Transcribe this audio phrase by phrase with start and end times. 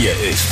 [0.00, 0.48] Hier ist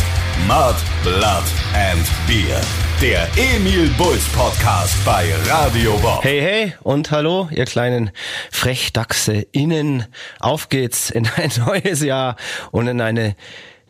[0.47, 2.61] Mud, Blood and Beer.
[3.01, 6.23] Der Emil Bulls Podcast bei Radio Bob.
[6.23, 8.11] Hey, hey und hallo, ihr kleinen
[8.51, 10.05] Frechdachse innen.
[10.39, 12.37] Auf geht's in ein neues Jahr
[12.73, 13.37] und in eine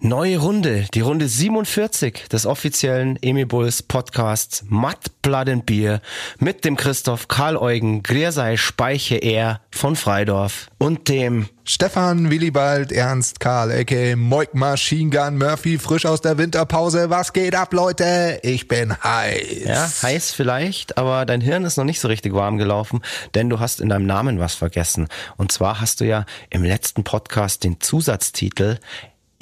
[0.01, 6.01] Neue Runde, die Runde 47 des offiziellen Emil Bulls Podcasts Matt Blood and Beer
[6.39, 13.41] mit dem Christoph Karl Eugen Griersei Speiche er von Freidorf und dem Stefan Willibald Ernst
[13.41, 14.17] Karl, a.k.a.
[14.17, 17.11] Moik Machine Gun Murphy, frisch aus der Winterpause.
[17.11, 18.41] Was geht ab, Leute?
[18.43, 19.65] Ich bin heiß.
[19.67, 23.03] Ja, heiß vielleicht, aber dein Hirn ist noch nicht so richtig warm gelaufen,
[23.35, 25.09] denn du hast in deinem Namen was vergessen.
[25.37, 28.79] Und zwar hast du ja im letzten Podcast den Zusatztitel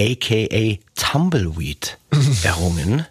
[0.01, 1.97] aka Tumbleweed
[2.43, 3.07] errungen.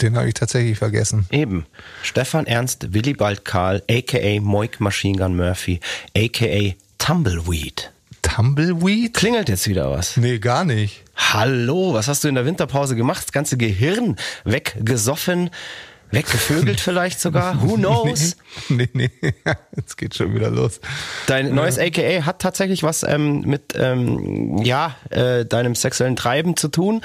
[0.00, 1.26] Den habe ich tatsächlich vergessen.
[1.32, 1.66] Eben.
[2.04, 5.80] Stefan Ernst Willibald Karl, aka Moik Machine Gun Murphy,
[6.16, 7.90] aka Tumbleweed.
[8.22, 9.14] Tumbleweed?
[9.14, 10.16] Klingelt jetzt wieder was?
[10.16, 11.04] Nee, gar nicht.
[11.16, 13.24] Hallo, was hast du in der Winterpause gemacht?
[13.24, 15.50] Das ganze Gehirn weggesoffen,
[16.10, 17.62] weggevögelt vielleicht sogar?
[17.62, 18.36] Who knows?
[18.68, 19.34] Nee, nee, nee.
[19.76, 20.80] jetzt geht schon wieder los.
[21.26, 26.68] Dein neues AKA hat tatsächlich was ähm, mit ähm, ja äh, deinem sexuellen Treiben zu
[26.68, 27.02] tun.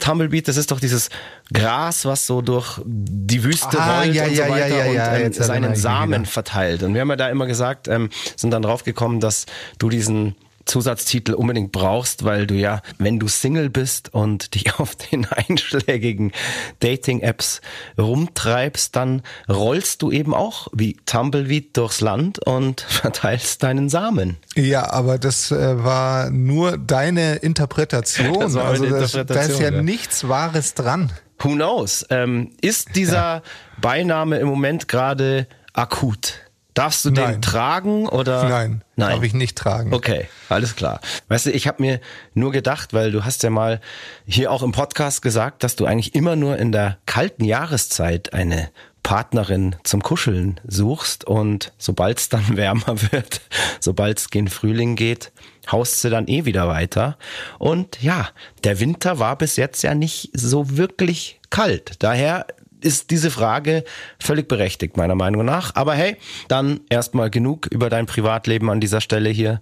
[0.00, 1.10] Tumblebeat, das ist doch dieses
[1.52, 4.92] Gras, was so durch die Wüste Ah, rollt ja, und ja, so weiter ja, ja,
[5.18, 6.30] ja, und ähm, seinen Samen wieder.
[6.30, 6.82] verteilt.
[6.82, 9.46] Und wir haben ja da immer gesagt, ähm, sind dann draufgekommen, dass
[9.78, 14.94] du diesen Zusatztitel unbedingt brauchst, weil du ja, wenn du Single bist und dich auf
[14.94, 16.32] den einschlägigen
[16.80, 17.60] Dating-Apps
[17.98, 24.36] rumtreibst, dann rollst du eben auch wie Tumbleweed durchs Land und verteilst deinen Samen.
[24.54, 28.32] Ja, aber das äh, war nur deine Interpretation.
[28.42, 29.82] Das war also das, da ist Interpretation, ja, ja.
[29.82, 31.12] nichts Wahres dran.
[31.38, 32.04] Who knows?
[32.10, 33.42] Ähm, ist dieser
[33.80, 36.41] Beiname im Moment gerade akut?
[36.74, 37.42] Darfst du den Nein.
[37.42, 38.48] tragen oder?
[38.48, 39.10] Nein, Nein.
[39.10, 39.92] darf ich nicht tragen.
[39.92, 41.00] Okay, alles klar.
[41.28, 42.00] Weißt du, ich habe mir
[42.32, 43.80] nur gedacht, weil du hast ja mal
[44.24, 48.70] hier auch im Podcast gesagt, dass du eigentlich immer nur in der kalten Jahreszeit eine
[49.02, 53.40] Partnerin zum Kuscheln suchst und sobald es dann wärmer wird,
[53.80, 55.32] sobald es gen Frühling geht,
[55.70, 57.18] haust sie dann eh wieder weiter.
[57.58, 58.28] Und ja,
[58.64, 61.96] der Winter war bis jetzt ja nicht so wirklich kalt.
[61.98, 62.46] Daher
[62.84, 63.84] ist diese Frage
[64.18, 65.74] völlig berechtigt, meiner Meinung nach.
[65.74, 66.16] Aber hey,
[66.48, 69.60] dann erstmal genug über dein Privatleben an dieser Stelle hier.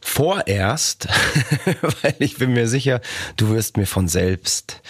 [0.00, 1.08] Vorerst,
[2.02, 3.00] weil ich bin mir sicher,
[3.36, 4.82] du wirst mir von selbst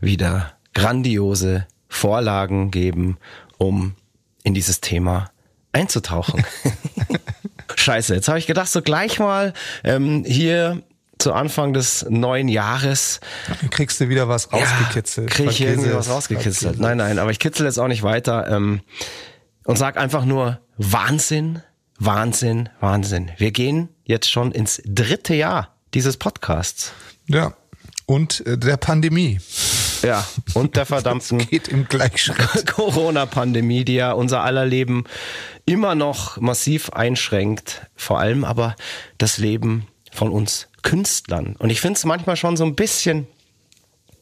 [0.00, 3.18] wieder grandiose Vorlagen geben,
[3.58, 3.94] um
[4.42, 5.30] in dieses Thema
[5.72, 6.44] einzutauchen.
[7.76, 9.52] Scheiße, jetzt habe ich gedacht, so gleich mal
[9.82, 10.82] ähm, hier
[11.18, 13.20] zu Anfang des neuen Jahres
[13.60, 15.30] Dann kriegst du wieder was rausgekitzelt.
[15.30, 16.78] Ja, krieg ich irgendwie was rausgekitzelt.
[16.78, 18.80] Nein, nein, aber ich kitzel jetzt auch nicht weiter ähm,
[19.64, 21.62] und sag einfach nur Wahnsinn,
[21.98, 23.30] Wahnsinn, Wahnsinn.
[23.38, 26.92] Wir gehen jetzt schon ins dritte Jahr dieses Podcasts.
[27.26, 27.54] Ja.
[28.06, 29.40] Und äh, der Pandemie.
[30.02, 32.66] Ja, und der verdammten Geht im Gleichschritt.
[32.74, 35.04] Corona-Pandemie, die ja unser aller Leben
[35.64, 37.86] immer noch massiv einschränkt.
[37.96, 38.76] Vor allem aber
[39.16, 41.56] das Leben von uns Künstlern.
[41.58, 43.26] Und ich finde es manchmal schon so ein bisschen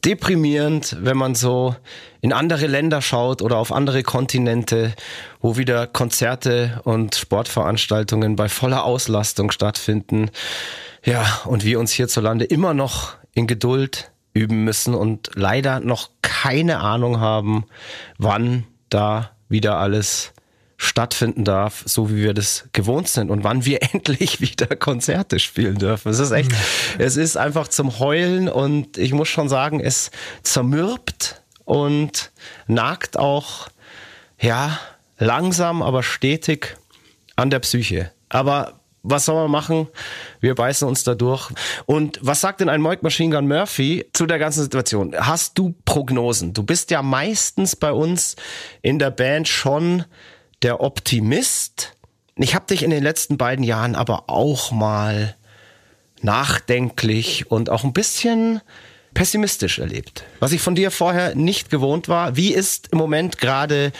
[0.03, 1.75] deprimierend, wenn man so
[2.21, 4.93] in andere Länder schaut oder auf andere Kontinente,
[5.39, 10.29] wo wieder Konzerte und Sportveranstaltungen bei voller Auslastung stattfinden.
[11.05, 16.79] Ja, und wir uns hierzulande immer noch in Geduld üben müssen und leider noch keine
[16.79, 17.65] Ahnung haben,
[18.17, 20.33] wann da wieder alles
[20.83, 25.77] stattfinden darf, so wie wir das gewohnt sind und wann wir endlich wieder Konzerte spielen
[25.77, 26.09] dürfen.
[26.09, 26.51] Es ist echt,
[26.97, 30.11] es ist einfach zum Heulen und ich muss schon sagen, es
[30.43, 32.31] zermürbt und
[32.67, 33.69] nagt auch,
[34.39, 34.79] ja,
[35.17, 36.75] langsam, aber stetig
[37.35, 38.11] an der Psyche.
[38.29, 39.87] Aber was soll man machen?
[40.39, 41.51] Wir beißen uns da durch.
[41.85, 45.13] Und was sagt denn ein Moik Machine Gun Murphy zu der ganzen Situation?
[45.17, 46.53] Hast du Prognosen?
[46.53, 48.37] Du bist ja meistens bei uns
[48.81, 50.05] in der Band schon
[50.63, 51.95] der Optimist.
[52.35, 55.35] Ich habe dich in den letzten beiden Jahren aber auch mal
[56.21, 58.61] nachdenklich und auch ein bisschen
[59.13, 60.23] pessimistisch erlebt.
[60.39, 62.35] Was ich von dir vorher nicht gewohnt war.
[62.35, 63.91] Wie ist im Moment gerade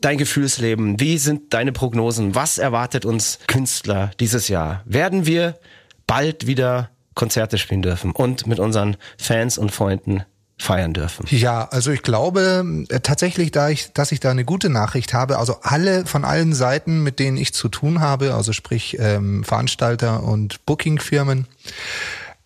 [0.00, 0.98] dein Gefühlsleben?
[0.98, 2.34] Wie sind deine Prognosen?
[2.34, 4.82] Was erwartet uns Künstler dieses Jahr?
[4.84, 5.58] Werden wir
[6.06, 10.24] bald wieder Konzerte spielen dürfen und mit unseren Fans und Freunden
[10.62, 11.26] feiern dürfen?
[11.28, 15.38] Ja, also ich glaube äh, tatsächlich, da ich, dass ich da eine gute Nachricht habe.
[15.38, 20.22] Also alle von allen Seiten, mit denen ich zu tun habe, also sprich ähm, Veranstalter
[20.22, 21.46] und Bookingfirmen,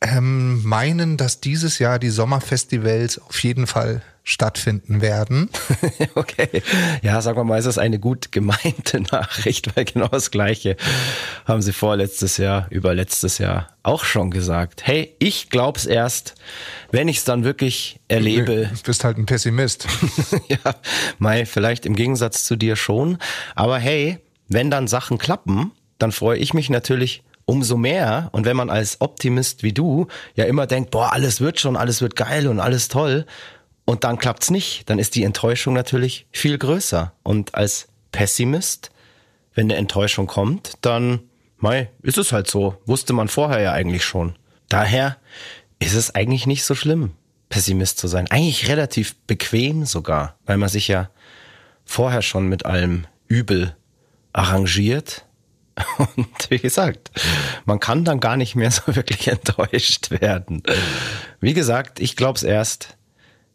[0.00, 5.50] ähm, meinen, dass dieses Jahr die Sommerfestivals auf jeden Fall stattfinden werden.
[6.17, 6.61] okay.
[7.00, 10.76] Ja, sagen wir mal, es ist eine gut gemeinte Nachricht, weil genau das Gleiche
[11.44, 14.84] haben sie vorletztes Jahr, über letztes Jahr auch schon gesagt.
[14.84, 16.34] Hey, ich glaub's erst,
[16.90, 18.69] wenn ich es dann wirklich erlebe.
[18.75, 19.87] Du bist halt ein Pessimist.
[20.49, 20.75] ja,
[21.19, 23.19] Mai, vielleicht im Gegensatz zu dir schon.
[23.55, 24.19] Aber hey,
[24.49, 28.29] wenn dann Sachen klappen, dann freue ich mich natürlich umso mehr.
[28.32, 32.02] Und wenn man als Optimist wie du ja immer denkt, boah, alles wird schon, alles
[32.02, 33.25] wird geil und alles toll,
[33.86, 37.12] und dann klappt's nicht, dann ist die Enttäuschung natürlich viel größer.
[37.22, 38.90] Und als Pessimist,
[39.54, 41.20] wenn eine Enttäuschung kommt, dann,
[41.58, 42.76] mei, ist es halt so.
[42.84, 44.34] Wusste man vorher ja eigentlich schon.
[44.68, 45.16] Daher
[45.78, 47.12] ist es eigentlich nicht so schlimm,
[47.48, 48.28] Pessimist zu sein.
[48.28, 51.08] Eigentlich relativ bequem sogar, weil man sich ja
[51.84, 53.76] vorher schon mit allem Übel
[54.32, 55.24] arrangiert.
[55.98, 57.12] Und wie gesagt,
[57.66, 60.64] man kann dann gar nicht mehr so wirklich enttäuscht werden.
[61.38, 62.95] Wie gesagt, ich glaub's erst,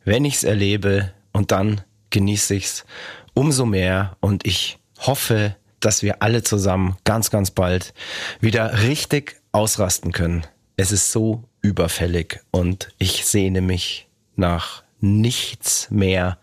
[0.04, 2.86] wenn ich's erlebe und dann genieße ich's
[3.34, 7.94] umso mehr und ich hoffe, dass wir alle zusammen ganz, ganz bald
[8.40, 10.46] wieder richtig ausrasten können.
[10.78, 16.38] Es ist so überfällig und ich sehne mich nach nichts mehr,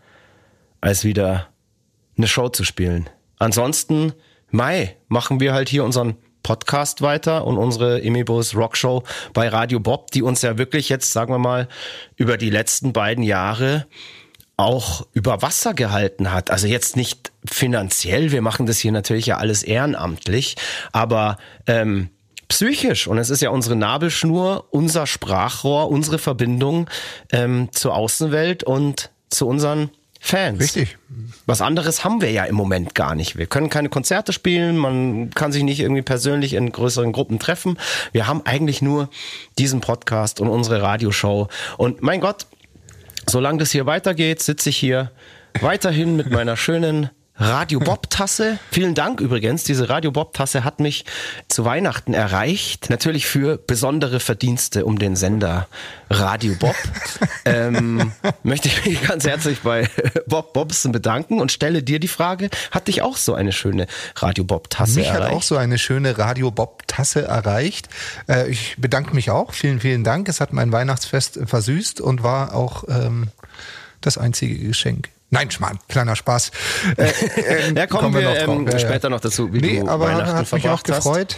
[0.81, 1.49] als wieder
[2.17, 3.09] eine Show zu spielen.
[3.39, 4.13] Ansonsten,
[4.51, 9.03] Mai, machen wir halt hier unseren Podcast weiter und unsere Imibus Rockshow
[9.33, 11.69] bei Radio Bob, die uns ja wirklich jetzt, sagen wir mal,
[12.17, 13.87] über die letzten beiden Jahre
[14.57, 16.51] auch über Wasser gehalten hat.
[16.51, 20.57] Also jetzt nicht finanziell, wir machen das hier natürlich ja alles ehrenamtlich,
[20.93, 22.11] aber ähm,
[22.49, 23.07] psychisch.
[23.07, 26.91] Und es ist ja unsere Nabelschnur, unser Sprachrohr, unsere Verbindung
[27.31, 29.91] ähm, zur Außenwelt und zu unseren
[30.21, 30.61] Fans.
[30.61, 30.99] Richtig.
[31.47, 33.39] Was anderes haben wir ja im Moment gar nicht.
[33.39, 37.79] Wir können keine Konzerte spielen, man kann sich nicht irgendwie persönlich in größeren Gruppen treffen.
[38.13, 39.09] Wir haben eigentlich nur
[39.59, 41.49] diesen Podcast und unsere Radioshow.
[41.77, 42.47] Und mein Gott,
[43.29, 45.13] solange das hier weitergeht, sitze ich hier
[45.61, 48.59] weiterhin mit meiner schönen Radio Bob Tasse.
[48.73, 49.63] Vielen Dank übrigens.
[49.63, 51.05] Diese Radio Bob Tasse hat mich
[51.47, 52.91] zu Weihnachten erreicht.
[52.91, 55.69] Natürlich für besondere Verdienste um den Sender
[56.11, 56.75] Radio Bob.
[57.45, 58.13] ähm,
[58.43, 59.89] möchte ich mich ganz herzlich bei
[60.27, 63.87] Bob Bobson bedanken und stelle dir die Frage, hat dich auch so eine schöne
[64.17, 65.23] Radio Bob Tasse mich erreicht?
[65.23, 67.89] hat auch so eine schöne Radio Bob Tasse erreicht.
[68.29, 69.53] Äh, ich bedanke mich auch.
[69.53, 70.29] Vielen, vielen Dank.
[70.29, 73.29] Es hat mein Weihnachtsfest versüßt und war auch ähm,
[74.01, 75.11] das einzige Geschenk.
[75.31, 76.51] Nein, Schmarrn, kleiner Spaß.
[76.97, 77.13] Äh,
[77.69, 80.35] ähm, ja, kommen, wir, wir ähm, ja, später noch dazu, wie nee, du aber Weihnachten
[80.35, 81.37] hat mich auch gefreut.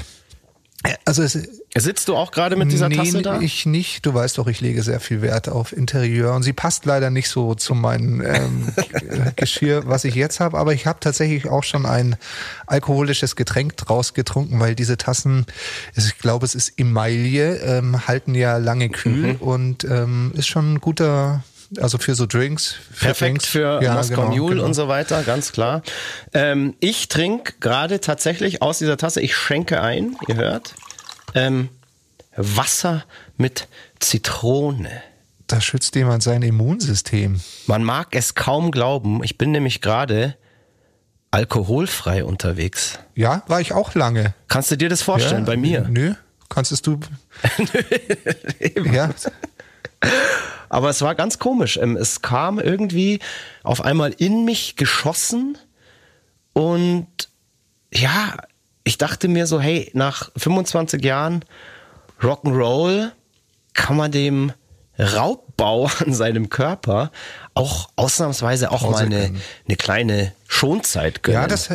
[0.85, 0.99] Hast.
[1.05, 1.37] Also es,
[1.77, 3.41] Sitzt du auch gerade mit dieser nee, Tasse da?
[3.41, 4.05] ich nicht.
[4.05, 7.29] Du weißt doch, ich lege sehr viel Wert auf Interieur und sie passt leider nicht
[7.29, 8.73] so zu meinem ähm,
[9.37, 10.59] Geschirr, was ich jetzt habe.
[10.59, 12.17] Aber ich habe tatsächlich auch schon ein
[12.67, 15.47] alkoholisches Getränk draus getrunken, weil diese Tassen,
[15.95, 19.37] ich glaube, es ist Emaille, ähm, halten ja lange kühl mhm.
[19.37, 21.45] und ähm, ist schon ein guter
[21.79, 22.75] also für so Drinks.
[22.93, 23.47] Für Perfekt Drinks.
[23.47, 24.67] für ja, Moskau genau, Mule genau.
[24.67, 25.83] und so weiter, ganz klar.
[26.33, 30.75] Ähm, ich trinke gerade tatsächlich aus dieser Tasse, ich schenke ein, ihr hört,
[31.35, 31.69] ähm,
[32.37, 33.05] Wasser
[33.37, 33.69] mit
[33.99, 35.03] Zitrone.
[35.47, 37.41] Da schützt jemand sein Immunsystem.
[37.67, 39.23] Man mag es kaum glauben.
[39.25, 40.37] Ich bin nämlich gerade
[41.33, 42.99] alkoholfrei unterwegs.
[43.15, 44.35] Ja, war ich auch lange.
[44.49, 45.87] Kannst du dir das vorstellen ja, bei mir?
[45.89, 46.15] Nö,
[46.49, 47.01] kannst du.
[48.93, 49.11] ja.
[50.69, 51.77] Aber es war ganz komisch.
[51.77, 53.19] Ähm, es kam irgendwie
[53.63, 55.59] auf einmal in mich geschossen
[56.53, 57.09] und
[57.93, 58.37] ja,
[58.85, 61.45] ich dachte mir so, hey, nach 25 Jahren
[62.23, 63.11] Rock'n'Roll
[63.75, 64.53] kann man dem
[64.99, 67.11] Raubbau an seinem Körper
[67.55, 69.35] auch ausnahmsweise auch mal eine,
[69.67, 71.43] eine kleine Schonzeit gönnen.
[71.43, 71.71] Ja, das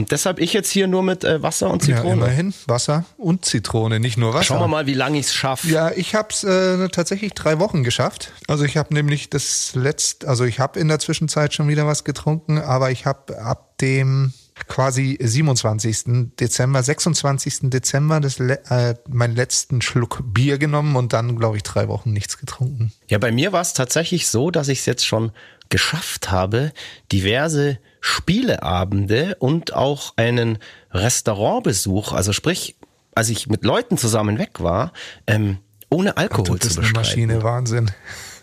[0.00, 2.08] und deshalb ich jetzt hier nur mit äh, Wasser und Zitrone.
[2.08, 4.44] Ja, immerhin Wasser und Zitrone, nicht nur Wasser.
[4.44, 5.68] Schauen wir mal, wie lange ich es schaffe.
[5.68, 8.32] Ja, ich habe es äh, tatsächlich drei Wochen geschafft.
[8.48, 12.04] Also ich habe nämlich das letzte, also ich habe in der Zwischenzeit schon wieder was
[12.04, 14.32] getrunken, aber ich habe ab dem
[14.68, 16.32] quasi 27.
[16.38, 17.70] Dezember, 26.
[17.70, 22.38] Dezember das, äh, meinen letzten Schluck Bier genommen und dann, glaube ich, drei Wochen nichts
[22.38, 22.92] getrunken.
[23.08, 25.32] Ja, bei mir war es tatsächlich so, dass ich es jetzt schon
[25.68, 26.72] geschafft habe,
[27.12, 30.58] diverse Spieleabende und auch einen
[30.90, 32.76] Restaurantbesuch, also sprich,
[33.14, 34.92] als ich mit Leuten zusammen weg war,
[35.26, 35.58] ähm,
[35.90, 36.86] ohne Alkohol Ach, zu bestreiten.
[36.86, 37.90] Eine Maschine, Wahnsinn.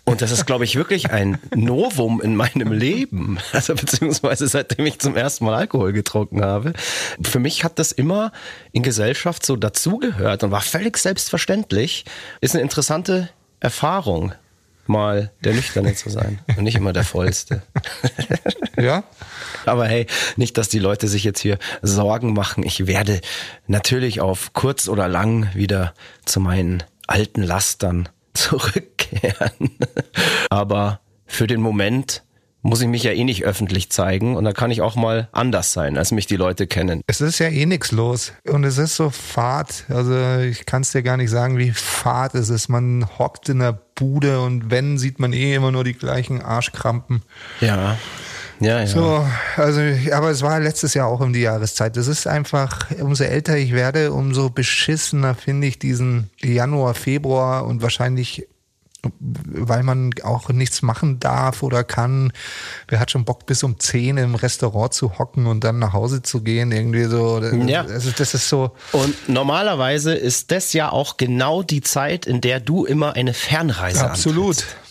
[0.08, 3.40] Und das ist, glaube ich, wirklich ein Novum in meinem Leben.
[3.52, 6.74] Also beziehungsweise seitdem ich zum ersten Mal Alkohol getrunken habe.
[7.22, 8.32] Für mich hat das immer
[8.72, 12.06] in Gesellschaft so dazugehört und war völlig selbstverständlich.
[12.40, 14.34] Ist eine interessante Erfahrung
[14.86, 17.64] mal der Nüchterne zu sein und nicht immer der Vollste.
[18.78, 19.04] ja.
[19.66, 20.06] Aber hey,
[20.38, 22.64] nicht, dass die Leute sich jetzt hier Sorgen machen.
[22.64, 23.20] Ich werde
[23.66, 29.78] natürlich auf kurz oder lang wieder zu meinen alten Lastern zurückkehren.
[30.50, 32.24] Aber für den Moment
[32.62, 35.74] muss ich mich ja eh nicht öffentlich zeigen und da kann ich auch mal anders
[35.74, 37.02] sein, als mich die Leute kennen.
[37.08, 39.86] Es ist ja eh nichts los und es ist so fad.
[39.90, 42.68] Also ich kann es dir gar nicht sagen, wie fad es ist.
[42.68, 47.24] Man hockt in der Bude und wenn, sieht man eh immer nur die gleichen Arschkrampen.
[47.62, 47.98] Ja.
[48.60, 48.88] Ja, ja.
[48.88, 51.96] So, also, aber es war letztes Jahr auch um die Jahreszeit.
[51.96, 57.82] Das ist einfach, umso älter ich werde, umso beschissener finde ich diesen Januar, Februar und
[57.82, 58.48] wahrscheinlich
[59.20, 62.34] weil man auch nichts machen darf oder kann.
[62.88, 66.24] Wer hat schon Bock, bis um 10 im Restaurant zu hocken und dann nach Hause
[66.24, 66.72] zu gehen?
[66.72, 67.42] Irgendwie so.
[67.42, 67.82] Ja.
[67.82, 68.72] Also das ist so.
[68.92, 74.10] Und normalerweise ist das ja auch genau die Zeit, in der du immer eine Fernreise
[74.10, 74.58] Absolut.
[74.58, 74.87] Antrittst.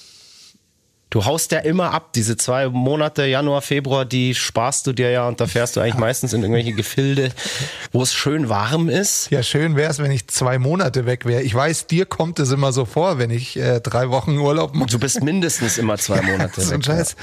[1.09, 5.29] Du haust ja immer ab, diese zwei Monate, Januar, Februar, die sparst du dir ja
[5.29, 7.31] und da fährst du eigentlich meistens in irgendwelche Gefilde,
[7.93, 9.31] wo es schön warm ist.
[9.31, 11.43] Ja, schön wäre es, wenn ich zwei Monate weg wäre.
[11.43, 14.91] Ich weiß, dir kommt es immer so vor, wenn ich äh, drei Wochen Urlaub mache.
[14.91, 16.87] Du bist mindestens immer zwei Monate so ein weg.
[16.87, 17.15] Scheiß.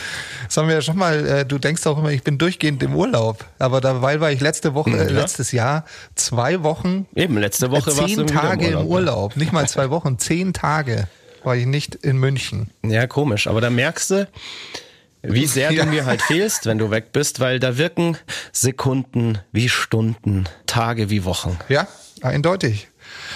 [0.47, 2.95] Das haben wir ja schon mal, äh, du denkst auch immer, ich bin durchgehend im
[2.95, 3.43] Urlaub.
[3.59, 5.19] Aber dabei war ich letzte Woche, äh, Ja.
[5.19, 5.83] letztes Jahr
[6.15, 9.35] zwei Wochen, Eben, letzte Woche äh, warst zehn du wieder Tage im im Urlaub.
[9.35, 11.09] Nicht mal zwei Wochen, zehn Tage
[11.45, 12.69] war ich nicht in München.
[12.83, 13.47] Ja, komisch.
[13.47, 14.27] Aber da merkst du,
[15.21, 15.85] wie sehr Ja.
[15.85, 18.17] du mir halt fehlst, wenn du weg bist, weil da wirken
[18.51, 21.87] Sekunden wie Stunden, Tage wie Wochen, Ja,
[22.21, 22.87] eindeutig.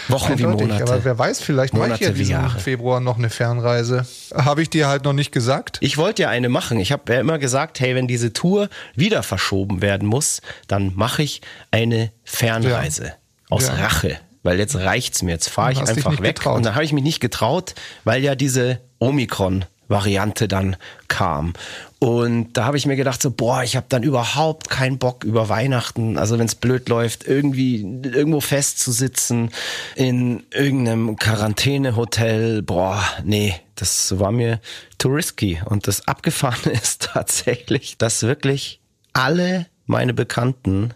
[0.07, 0.67] Wochen wie Eindeutig.
[0.69, 0.83] Monate.
[0.91, 2.59] Aber wer weiß, vielleicht mache ich ja wie diesen Jahre.
[2.59, 4.05] Februar noch eine Fernreise.
[4.33, 5.77] Habe ich dir halt noch nicht gesagt.
[5.81, 6.79] Ich wollte ja eine machen.
[6.79, 11.23] Ich habe ja immer gesagt, hey, wenn diese Tour wieder verschoben werden muss, dann mache
[11.23, 13.13] ich eine Fernreise.
[13.49, 13.75] Aus Ja.
[13.75, 14.19] Rache.
[14.47, 15.31] Weil jetzt reicht's mir.
[15.31, 16.37] Jetzt fahre ich einfach weg.
[16.37, 16.55] getraut.
[16.55, 17.75] Und dann habe ich mich nicht getraut,
[18.05, 20.77] weil ja diese Omikron-Variante dann
[21.09, 21.51] kam.
[21.99, 25.49] Und da habe ich mir gedacht, so, boah, ich habe dann überhaupt keinen Bock über
[25.49, 29.51] Weihnachten, also wenn es blöd läuft, irgendwie irgendwo festzusitzen
[29.97, 32.61] in irgendeinem Quarantänehotel.
[32.61, 34.61] Boah, nee, das war mir
[34.97, 35.59] too risky.
[35.65, 38.79] Und das Abgefahrene ist tatsächlich, dass wirklich
[39.11, 40.93] alle meine Bekannten,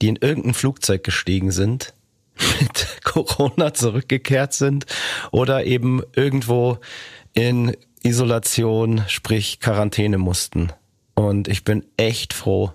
[0.00, 1.94] die in irgendein Flugzeug gestiegen sind,
[2.60, 4.86] mit Corona zurückgekehrt sind
[5.30, 6.78] oder eben irgendwo
[7.34, 10.72] in Isolation, sprich Quarantäne mussten.
[11.14, 12.72] Und ich bin echt froh,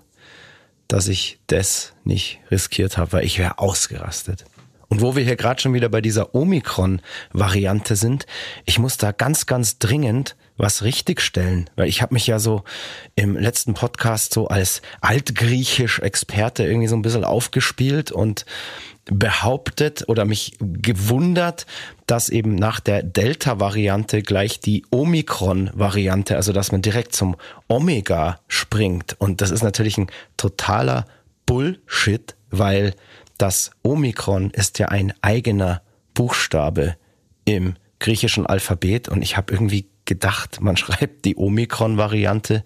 [0.88, 4.44] dass ich das nicht riskiert habe, weil ich wäre ausgerastet.
[4.88, 8.26] Und wo wir hier gerade schon wieder bei dieser Omikron-Variante sind,
[8.66, 12.62] ich muss da ganz, ganz dringend was richtigstellen, weil ich habe mich ja so
[13.14, 18.44] im letzten Podcast so als altgriechisch-Experte irgendwie so ein bisschen aufgespielt und
[19.06, 21.66] behauptet oder mich gewundert,
[22.06, 27.36] dass eben nach der Delta-Variante gleich die Omikron-Variante, also dass man direkt zum
[27.68, 29.16] Omega springt.
[29.18, 31.06] Und das ist natürlich ein totaler
[31.46, 32.94] Bullshit, weil
[33.38, 35.82] das Omikron ist ja ein eigener
[36.14, 36.96] Buchstabe
[37.44, 42.64] im griechischen Alphabet und ich habe irgendwie gedacht, man schreibt die Omikron-Variante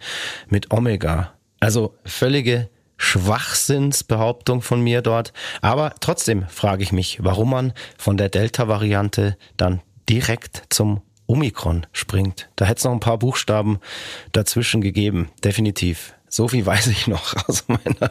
[0.48, 1.32] mit Omega.
[1.60, 5.32] Also völlige Schwachsinnsbehauptung von mir dort.
[5.62, 12.48] Aber trotzdem frage ich mich, warum man von der Delta-Variante dann direkt zum Omikron springt.
[12.56, 13.80] Da hätte es noch ein paar Buchstaben
[14.32, 16.14] dazwischen gegeben, definitiv.
[16.28, 18.10] So viel weiß ich noch aus meiner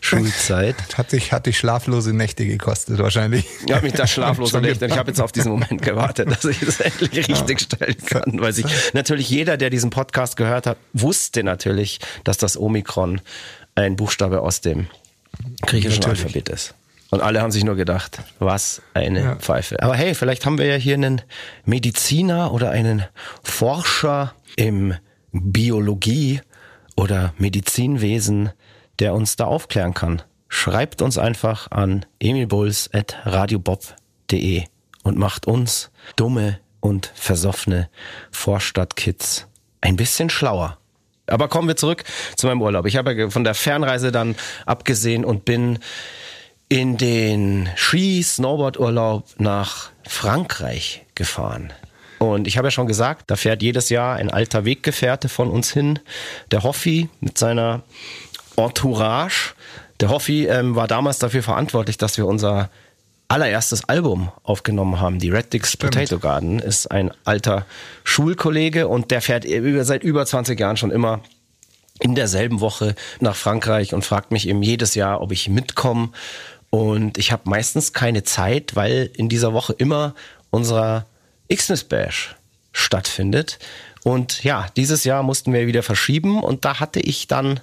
[0.00, 0.76] Schulzeit.
[0.96, 3.44] Hat dich, hat dich schlaflose Nächte gekostet wahrscheinlich.
[3.66, 6.30] Ich habe mich da schlaflos Schon erlegt und ich habe jetzt auf diesen Moment gewartet,
[6.30, 8.40] dass ich das endlich richtig stellen kann.
[8.40, 13.20] Weil sich natürlich jeder, der diesen Podcast gehört hat, wusste natürlich, dass das Omikron
[13.78, 14.88] ein Buchstabe aus dem
[15.62, 16.24] griechischen Natürlich.
[16.24, 16.74] Alphabet ist.
[17.10, 19.36] Und alle haben sich nur gedacht, was eine Ja.
[19.36, 19.82] Pfeife.
[19.82, 21.22] Aber hey, vielleicht haben wir ja hier einen
[21.64, 23.04] Mediziner oder einen
[23.42, 24.94] Forscher im
[25.32, 26.42] Biologie
[26.96, 28.50] oder Medizinwesen,
[28.98, 30.20] der uns da aufklären kann.
[30.48, 34.64] Schreibt uns einfach an emilbulls.radiobob.de
[35.02, 37.88] und macht uns dumme und versoffene
[38.30, 39.46] Vorstadtkids
[39.80, 40.78] ein bisschen schlauer.
[41.30, 42.04] Aber kommen wir zurück
[42.36, 42.86] zu meinem Urlaub.
[42.86, 45.78] Ich habe ja von der Fernreise dann abgesehen und bin
[46.68, 51.72] in den Ski-Snowboard-Urlaub nach Frankreich gefahren.
[52.18, 55.72] Und ich habe ja schon gesagt, da fährt jedes Jahr ein alter Weggefährte von uns
[55.72, 56.00] hin,
[56.50, 57.82] der Hoffi mit seiner
[58.56, 59.54] Entourage.
[60.00, 62.70] Der Hoffi ähm, war damals dafür verantwortlich, dass wir unser
[63.28, 65.18] allererstes Album aufgenommen haben.
[65.18, 67.66] Die Red Dicks Potato Garden ist ein alter
[68.02, 69.44] Schulkollege und der fährt
[69.82, 71.20] seit über 20 Jahren schon immer
[72.00, 76.10] in derselben Woche nach Frankreich und fragt mich eben jedes Jahr, ob ich mitkomme.
[76.70, 80.14] Und ich habe meistens keine Zeit, weil in dieser Woche immer
[80.50, 81.06] unser
[81.52, 82.34] Xmas Bash
[82.72, 83.58] stattfindet.
[84.04, 87.60] Und ja, dieses Jahr mussten wir wieder verschieben und da hatte ich dann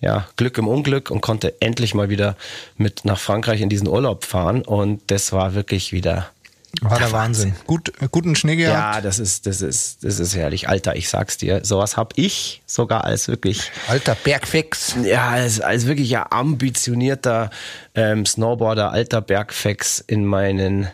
[0.00, 2.36] ja, Glück im Unglück und konnte endlich mal wieder
[2.76, 4.62] mit nach Frankreich in diesen Urlaub fahren.
[4.62, 6.30] Und das war wirklich wieder
[6.82, 7.54] War der Wahnsinn.
[7.66, 8.96] Gut, guten Schnee gehabt.
[8.96, 10.68] Ja, das ist, das ist, das ist herrlich.
[10.68, 13.70] Alter, ich sag's dir, sowas hab ich sogar als wirklich.
[13.88, 14.94] Alter Bergfix.
[15.02, 17.50] Ja, als, als wirklich ja ambitionierter
[17.94, 20.88] ähm, Snowboarder, alter Bergfex in meinen,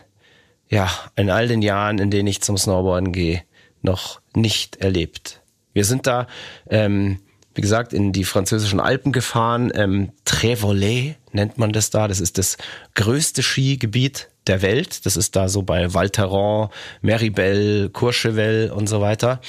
[0.69, 3.43] ja, in all den Jahren, in denen ich zum Snowboarden gehe,
[3.81, 5.41] noch nicht erlebt.
[5.73, 6.27] Wir sind da,
[6.69, 7.19] ähm,
[7.55, 9.71] wie gesagt, in die französischen Alpen gefahren.
[9.75, 12.07] Ähm, Trévolet nennt man das da.
[12.07, 12.57] Das ist das
[12.95, 15.05] größte Skigebiet der Welt.
[15.05, 19.39] Das ist da so bei Val Thorens, Meribel, Courchevel und so weiter.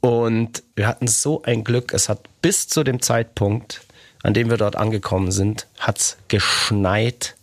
[0.00, 1.92] Und wir hatten so ein Glück.
[1.92, 3.82] Es hat bis zu dem Zeitpunkt,
[4.22, 7.36] an dem wir dort angekommen sind, hat's geschneit.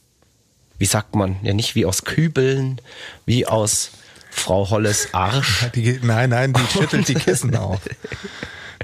[0.80, 1.38] Wie sagt man?
[1.42, 2.82] Ja, nicht wie aus Kübeln,
[3.26, 3.92] wie aus
[4.30, 5.66] Frau Holles Arsch.
[5.74, 7.80] Die, nein, nein, die schüttelt die Kissen auf.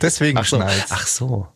[0.02, 0.92] Deswegen Ach so, schneit's.
[0.92, 1.48] ach so.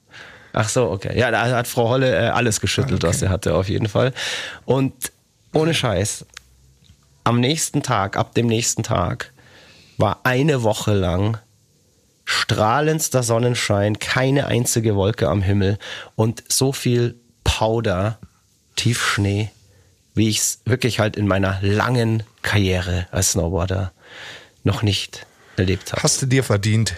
[0.54, 1.18] Ach so, okay.
[1.18, 4.14] Ja, da hat Frau Holle äh, alles geschüttelt, was er hatte, auf jeden Fall.
[4.66, 5.12] Und
[5.54, 6.26] ohne Scheiß,
[7.24, 9.34] am nächsten Tag, ab dem nächsten Tag,
[9.98, 11.38] war eine Woche lang
[12.26, 15.78] strahlendster Sonnenschein, keine einzige Wolke am Himmel
[16.16, 18.20] und so viel Powder,
[18.76, 19.50] Tiefschnee,
[20.14, 23.92] wie ich es wirklich halt in meiner langen Karriere als Snowboarder
[24.64, 25.26] noch nicht
[25.56, 26.94] erlebt habe Hast du dir verdient.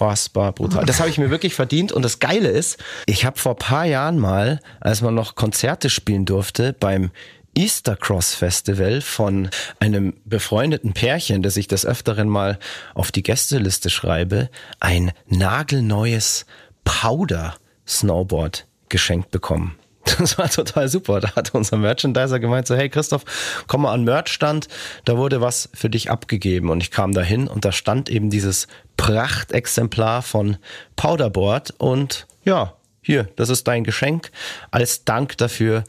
[0.00, 0.84] Unfassbar brutal.
[0.84, 1.92] Das habe ich mir wirklich verdient.
[1.92, 6.24] Und das Geile ist, ich habe vor paar Jahren mal, als man noch Konzerte spielen
[6.24, 7.10] durfte, beim
[7.54, 9.50] Easter Cross Festival von
[9.80, 12.58] einem befreundeten Pärchen, das ich des Öfteren mal
[12.94, 16.46] auf die Gästeliste schreibe, ein nagelneues
[16.84, 19.77] Powder Snowboard geschenkt bekommen.
[20.04, 21.20] Das war total super.
[21.20, 23.24] Da hat unser Merchandiser gemeint, so, hey Christoph,
[23.66, 24.68] komm mal an Merchstand,
[25.04, 26.70] da wurde was für dich abgegeben.
[26.70, 30.56] Und ich kam da hin und da stand eben dieses Prachtexemplar von
[30.96, 34.30] Powderboard und ja, hier, das ist dein Geschenk
[34.70, 35.84] als Dank dafür,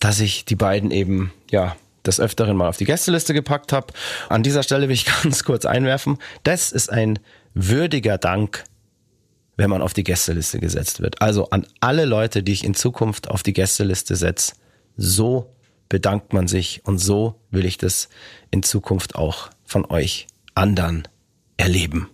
[0.00, 1.76] dass ich die beiden eben, ja,
[2.06, 3.92] des Öfteren mal auf die Gästeliste gepackt habe.
[4.28, 7.18] An dieser Stelle will ich ganz kurz einwerfen, das ist ein
[7.54, 8.64] würdiger Dank
[9.58, 11.20] wenn man auf die Gästeliste gesetzt wird.
[11.20, 14.54] Also an alle Leute, die ich in Zukunft auf die Gästeliste setze,
[14.96, 15.52] so
[15.88, 18.08] bedankt man sich und so will ich das
[18.50, 21.08] in Zukunft auch von euch anderen
[21.56, 22.08] erleben.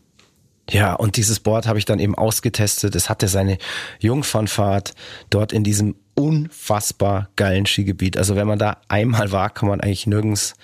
[0.70, 2.94] Ja, und dieses Board habe ich dann eben ausgetestet.
[2.94, 3.58] Es hatte seine
[4.00, 4.94] Jungfernfahrt
[5.28, 8.16] dort in diesem unfassbar geilen Skigebiet.
[8.16, 10.54] Also wenn man da einmal war, kann man eigentlich nirgends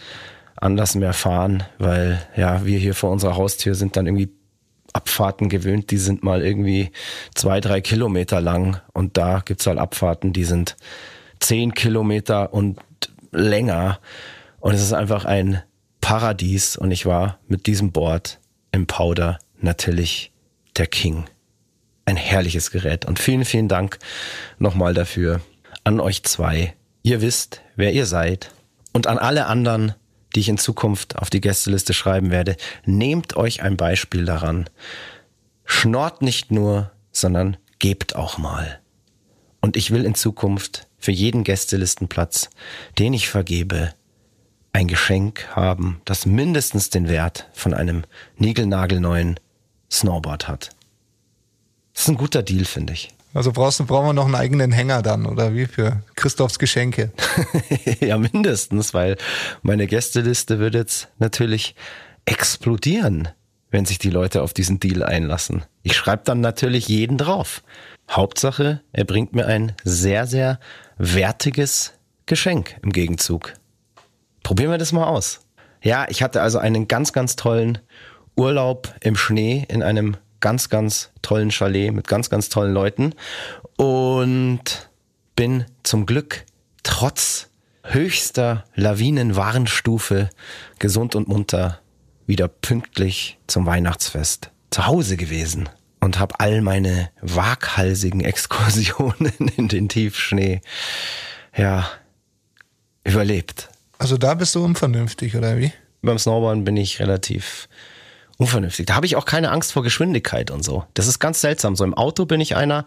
[0.57, 4.31] anders mehr fahren, weil ja, wir hier vor unserer Haustür sind dann irgendwie
[4.93, 6.91] Abfahrten gewöhnt, die sind mal irgendwie
[7.35, 8.81] zwei, drei Kilometer lang.
[8.93, 10.77] Und da gibt's halt Abfahrten, die sind
[11.39, 12.79] zehn Kilometer und
[13.33, 14.01] länger.
[14.59, 15.63] Und es ist einfach ein
[16.01, 16.77] Paradies.
[16.77, 18.39] Und ich war mit diesem Board
[18.73, 20.33] im Powder natürlich
[20.77, 21.25] der King.
[22.05, 23.05] Ein herrliches Gerät.
[23.05, 23.99] Und vielen, vielen Dank
[24.59, 25.41] nochmal dafür
[25.85, 26.75] an euch zwei.
[27.03, 28.51] Ihr wisst, wer ihr seid.
[28.93, 29.95] Und an alle anderen,
[30.35, 34.69] die ich in Zukunft auf die Gästeliste schreiben werde, nehmt euch ein Beispiel daran.
[35.65, 38.81] Schnort nicht nur, sondern gebt auch mal.
[39.61, 42.51] Und ich will in Zukunft für jeden Gästelistenplatz,
[42.99, 43.93] den ich vergebe,
[44.73, 48.05] ein Geschenk haben, das mindestens den Wert von einem
[48.37, 49.41] niegelnagelneuen
[49.91, 50.71] Snowboard hat.
[51.93, 53.11] Das ist ein guter Deal, finde ich.
[53.33, 57.13] Also brauchst du, brauchen wir noch einen eigenen Hänger dann, oder wie für Christophs Geschenke?
[58.01, 59.17] ja, mindestens, weil
[59.63, 61.77] meine Gästeliste wird jetzt natürlich
[62.25, 63.29] explodieren,
[63.71, 65.65] wenn sich die Leute auf diesen Deal einlassen.
[65.83, 67.63] Ich schreibe dann natürlich jeden drauf.
[68.11, 70.59] Hauptsache, er bringt mir ein sehr, sehr
[70.99, 71.93] wertiges
[72.27, 73.55] Geschenk im Gegenzug.
[74.43, 75.41] Probieren wir das mal aus.
[75.83, 77.79] Ja, ich hatte also einen ganz, ganz tollen
[78.37, 83.15] Urlaub im Schnee in einem ganz, ganz tollen Chalet mit ganz, ganz tollen Leuten
[83.77, 84.91] und
[85.37, 86.45] bin zum Glück
[86.83, 87.49] trotz
[87.83, 90.31] höchster Lawinenwarnstufe
[90.79, 91.81] gesund und munter
[92.27, 95.69] wieder pünktlich zum Weihnachtsfest zu Hause gewesen
[96.01, 100.61] und habe all meine waghalsigen Exkursionen in den Tiefschnee
[101.57, 101.89] ja
[103.05, 103.69] überlebt.
[103.99, 105.73] Also da bist du unvernünftig, oder wie?
[106.03, 107.69] Beim Snowboarden bin ich relativ
[108.41, 108.87] unvernünftig.
[108.87, 110.85] Da habe ich auch keine Angst vor Geschwindigkeit und so.
[110.95, 111.77] Das ist ganz seltsam.
[111.77, 112.87] So im Auto bin ich einer,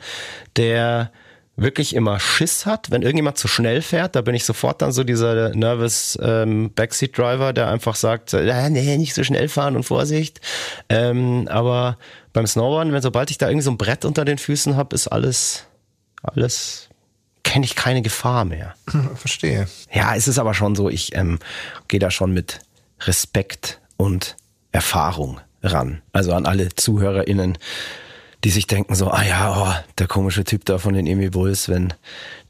[0.57, 1.11] der
[1.55, 5.03] wirklich immer Schiss hat, wenn irgendjemand zu schnell fährt, da bin ich sofort dann so
[5.03, 9.83] dieser nervous ähm, Backseat Driver, der einfach sagt, äh, nee, nicht so schnell fahren und
[9.83, 10.41] Vorsicht.
[10.89, 11.99] Ähm, aber
[12.33, 15.07] beim Snowboarden, wenn sobald ich da irgendwie so ein Brett unter den Füßen habe, ist
[15.07, 15.65] alles,
[16.23, 16.89] alles,
[17.43, 18.73] kenne ich keine Gefahr mehr.
[19.15, 19.67] Verstehe.
[19.91, 21.37] Ja, es ist aber schon so, ich ähm,
[21.87, 22.61] gehe da schon mit
[23.01, 24.35] Respekt und
[24.73, 26.01] Erfahrung ran.
[26.11, 27.57] Also an alle ZuhörerInnen,
[28.43, 31.69] die sich denken so, ah ja, oh, der komische Typ da von den Emil Bulls,
[31.69, 31.93] wenn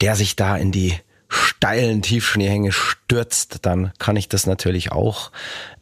[0.02, 0.96] der sich da in die
[1.28, 5.32] steilen Tiefschneehänge stürzt, dann kann ich das natürlich auch.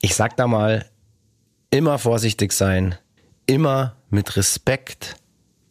[0.02, 0.86] Ich sag da mal,
[1.70, 2.96] immer vorsichtig sein,
[3.46, 5.16] immer mit Respekt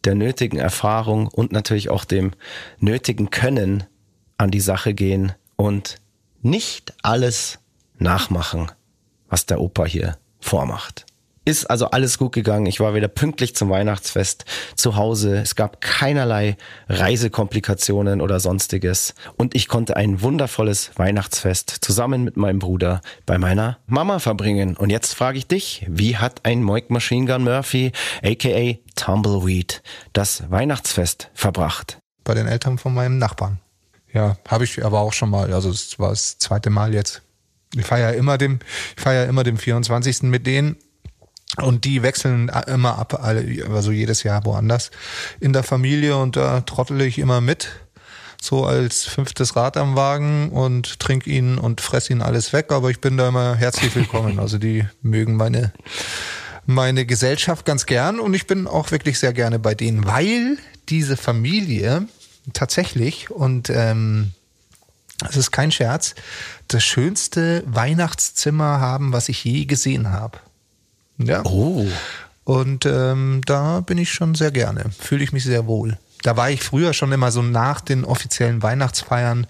[0.03, 2.31] der nötigen Erfahrung und natürlich auch dem
[2.79, 3.83] nötigen Können
[4.37, 5.97] an die Sache gehen und
[6.41, 7.59] nicht alles
[7.99, 8.71] nachmachen,
[9.29, 11.05] was der Opa hier vormacht.
[11.43, 12.67] Ist also alles gut gegangen.
[12.67, 15.39] Ich war wieder pünktlich zum Weihnachtsfest zu Hause.
[15.39, 16.55] Es gab keinerlei
[16.87, 19.15] Reisekomplikationen oder sonstiges.
[19.37, 24.77] Und ich konnte ein wundervolles Weihnachtsfest zusammen mit meinem Bruder bei meiner Mama verbringen.
[24.77, 27.91] Und jetzt frage ich dich, wie hat ein Moik Machine Gun Murphy,
[28.23, 29.81] aka Tumbleweed,
[30.13, 31.97] das Weihnachtsfest verbracht?
[32.23, 33.59] Bei den Eltern von meinem Nachbarn.
[34.13, 35.51] Ja, habe ich aber auch schon mal.
[35.51, 37.23] Also es war das zweite Mal jetzt.
[37.75, 38.59] Ich feiere immer dem,
[38.95, 40.23] ich feiere immer dem 24.
[40.23, 40.77] mit denen
[41.57, 44.91] und die wechseln immer ab, also jedes Jahr woanders
[45.39, 47.69] in der Familie und da trottel ich immer mit,
[48.41, 52.89] so als fünftes Rad am Wagen und trink ihn und fress ihn alles weg, aber
[52.89, 54.39] ich bin da immer herzlich willkommen.
[54.39, 55.71] Also die mögen meine,
[56.65, 60.57] meine Gesellschaft ganz gern und ich bin auch wirklich sehr gerne bei denen, weil
[60.89, 62.07] diese Familie
[62.53, 64.31] tatsächlich und ähm,
[65.29, 66.15] es ist kein Scherz,
[66.73, 70.39] das schönste Weihnachtszimmer haben, was ich je gesehen habe.
[71.17, 71.43] Ja.
[71.45, 71.85] Oh.
[72.43, 75.97] Und ähm, da bin ich schon sehr gerne, fühle ich mich sehr wohl.
[76.23, 79.47] Da war ich früher schon immer so nach den offiziellen Weihnachtsfeiern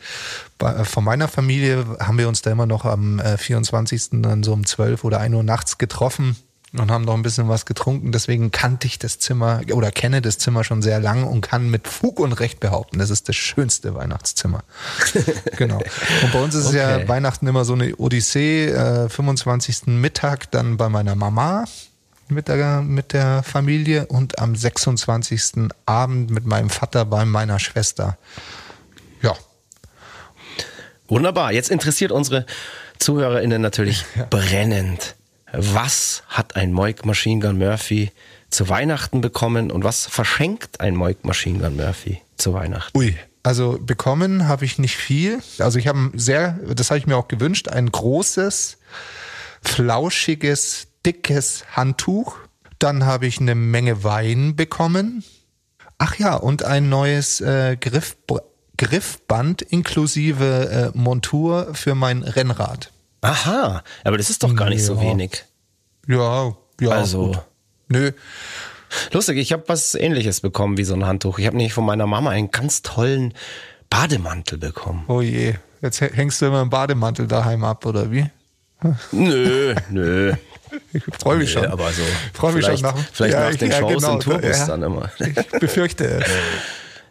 [0.58, 4.22] bei, äh, von meiner Familie, haben wir uns da immer noch am äh, 24.
[4.22, 6.36] dann so um 12 oder 1 Uhr nachts getroffen
[6.74, 8.12] und haben noch ein bisschen was getrunken.
[8.12, 11.88] Deswegen kannte ich das Zimmer oder kenne das Zimmer schon sehr lang und kann mit
[11.88, 14.64] Fug und Recht behaupten, das ist das schönste Weihnachtszimmer.
[15.58, 15.78] genau.
[16.24, 16.78] Und bei uns ist okay.
[16.78, 18.68] ja Weihnachten immer so eine Odyssee.
[18.68, 19.88] Äh, 25.
[19.88, 21.66] Mittag dann bei meiner Mama
[22.30, 25.70] mit der, mit der Familie und am 26.
[25.86, 28.18] Abend mit meinem Vater bei meiner Schwester.
[29.22, 29.36] Ja.
[31.10, 31.52] Wunderbar.
[31.52, 32.46] Jetzt interessiert unsere
[33.00, 34.26] ZuhörerInnen natürlich ja.
[34.30, 35.16] brennend
[35.54, 38.12] was hat ein Moik Machine Gun Murphy
[38.50, 42.98] zu Weihnachten bekommen und was verschenkt ein Moik Machine Gun Murphy zu Weihnachten?
[42.98, 43.18] Ui.
[43.44, 45.40] Also bekommen habe ich nicht viel.
[45.58, 48.78] Also ich habe sehr, das habe ich mir auch gewünscht, ein großes,
[49.64, 52.38] flauschiges, dickes Handtuch.
[52.78, 55.24] Dann habe ich eine Menge Wein bekommen.
[55.98, 58.16] Ach ja, und ein neues äh, Griff,
[58.78, 62.92] Griffband inklusive äh, Montur für mein Rennrad.
[63.22, 64.86] Aha, aber das ist doch gar nicht ja.
[64.88, 65.46] so wenig.
[66.08, 66.90] Ja, ja.
[66.90, 67.28] Also.
[67.28, 67.40] Gut.
[67.88, 68.12] Nö.
[69.12, 71.40] Lustig, ich habe was ähnliches bekommen wie so ein Handtuch.
[71.40, 73.34] Ich habe nämlich von meiner Mama einen ganz tollen
[73.90, 75.06] Bademantel bekommen.
[75.08, 78.30] Oh je, jetzt hängst du immer im Bademantel daheim ab, oder wie?
[79.12, 80.34] Nö, nö.
[80.94, 81.72] Ich freue mich nee, schon.
[81.72, 82.02] Aber so.
[82.34, 84.84] Freue mich schon nach, vielleicht ja, nach den ja, Shows genau, und Tourbus ja, dann
[84.84, 85.12] immer.
[85.20, 86.26] Ich befürchte es.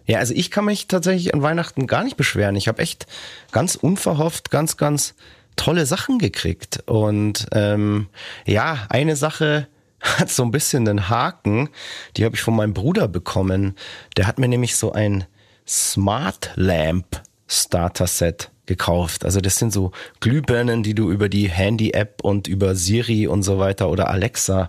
[0.07, 2.57] Ja, also ich kann mich tatsächlich an Weihnachten gar nicht beschweren.
[2.57, 3.07] Ich habe echt
[3.53, 5.15] ganz unverhofft, ganz, ganz
[5.61, 6.83] tolle Sachen gekriegt.
[6.87, 8.09] Und ähm,
[8.47, 9.69] ja, eine Sache
[10.01, 11.69] hat so ein bisschen einen Haken,
[12.17, 13.77] die habe ich von meinem Bruder bekommen.
[14.17, 15.25] Der hat mir nämlich so ein
[15.67, 19.25] Smart Lamp Starter Set gekauft.
[19.25, 23.59] Also das sind so Glühbirnen, die du über die Handy-App und über Siri und so
[23.59, 24.69] weiter oder Alexa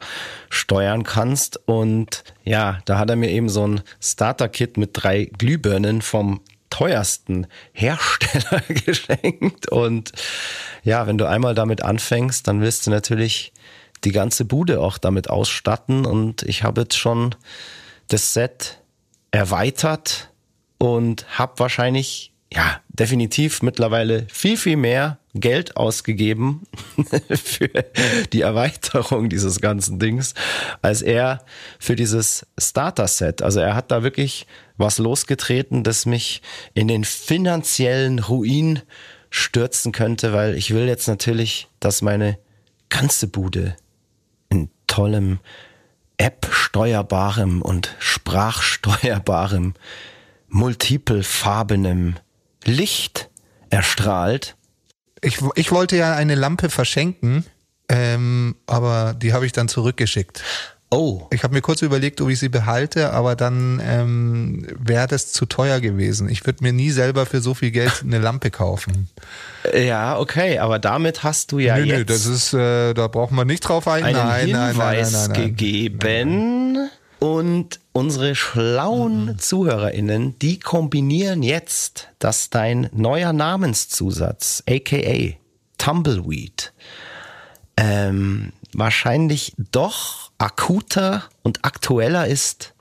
[0.50, 1.60] steuern kannst.
[1.68, 7.46] Und ja, da hat er mir eben so ein Starter-Kit mit drei Glühbirnen vom teuersten
[7.74, 9.70] Hersteller geschenkt.
[9.70, 10.12] Und
[10.84, 13.54] ja, wenn du einmal damit anfängst, dann willst du natürlich
[14.04, 16.08] die ganze Bude auch damit ausstatten.
[16.08, 17.36] Und ich habe jetzt schon
[18.08, 18.80] das Set
[19.30, 20.32] erweitert
[20.80, 26.64] und habe wahrscheinlich, ja, definitiv mittlerweile viel, viel mehr Geld ausgegeben
[27.30, 27.70] für
[28.34, 30.34] die Erweiterung dieses ganzen Dings,
[30.82, 31.46] als er
[31.80, 33.42] für dieses Starter-Set.
[33.42, 34.48] Also er hat da wirklich
[34.82, 36.42] was losgetreten, das mich
[36.74, 38.82] in den finanziellen Ruin
[39.30, 42.38] stürzen könnte, weil ich will jetzt natürlich, dass meine
[42.90, 43.78] ganze Bude
[44.50, 45.40] in tollem
[46.18, 49.74] App-steuerbarem und sprachsteuerbarem,
[50.50, 52.16] multiplefarbenem
[52.66, 53.30] Licht
[53.70, 54.56] erstrahlt.
[55.22, 57.46] Ich, ich wollte ja eine Lampe verschenken,
[57.90, 60.44] ähm, aber die habe ich dann zurückgeschickt.
[60.94, 61.28] Oh.
[61.32, 65.46] Ich habe mir kurz überlegt, ob ich sie behalte, aber dann ähm, wäre das zu
[65.46, 66.28] teuer gewesen.
[66.28, 69.10] Ich würde mir nie selber für so viel Geld eine Lampe kaufen.
[69.74, 73.32] Ja, okay, aber damit hast du ja nö, jetzt nö, das ist, äh, da braucht
[73.32, 74.04] man nicht drauf ein.
[74.04, 76.90] einen nein, Hinweis nein, nein, nein, gegeben.
[77.20, 79.40] Und unsere schlauen mhm.
[79.40, 85.36] ZuhörerInnen, die kombinieren jetzt, dass dein neuer Namenszusatz, aka
[85.78, 86.74] Tumbleweed,
[87.78, 92.74] ähm, wahrscheinlich doch akuter und aktueller ist,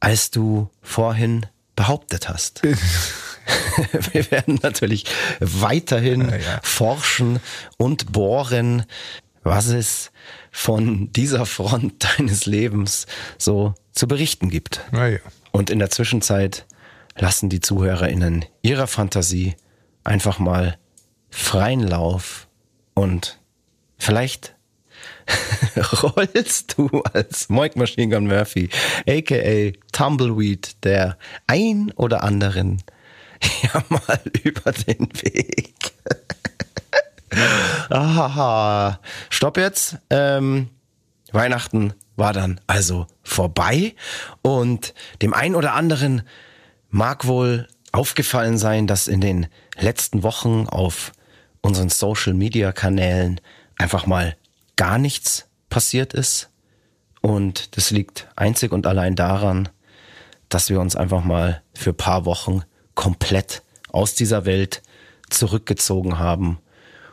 [0.00, 2.62] als du vorhin behauptet hast.
[4.12, 5.06] wir werden natürlich
[5.40, 6.60] weiterhin Ja, ja.
[6.62, 7.40] forschen
[7.76, 8.84] und bohren,
[9.42, 10.12] was es
[10.52, 14.80] von dieser Front deines Lebens so zu berichten gibt.
[14.92, 15.18] Naja.
[15.50, 16.66] Und in der Zwischenzeit
[17.16, 19.56] lassen die ZuhörerInnen ihrer Fantasie
[20.04, 20.78] einfach mal
[21.30, 22.46] freien Lauf
[22.94, 23.38] und
[23.98, 24.54] vielleicht
[26.02, 28.68] rollst du als Moik Machine Gun Murphy,
[29.08, 32.82] aka Tumbleweed, der ein oder anderen
[33.62, 35.74] ja mal über den Weg.
[37.90, 39.00] Ahaha.
[39.30, 39.98] Stopp jetzt.
[40.10, 40.68] Ähm,
[41.32, 43.94] Weihnachten war dann also vorbei
[44.42, 46.22] und dem einen oder anderen
[46.90, 49.46] mag wohl aufgefallen sein, dass in den
[49.78, 51.12] letzten Wochen auf
[51.62, 53.40] unseren Social Media Kanälen
[53.78, 54.36] einfach mal
[54.76, 56.50] gar nichts passiert ist.
[57.20, 59.68] Und das liegt einzig und allein daran,
[60.48, 62.62] dass wir uns einfach mal für paar Wochen
[62.94, 64.82] komplett aus dieser Welt
[65.30, 66.58] zurückgezogen haben,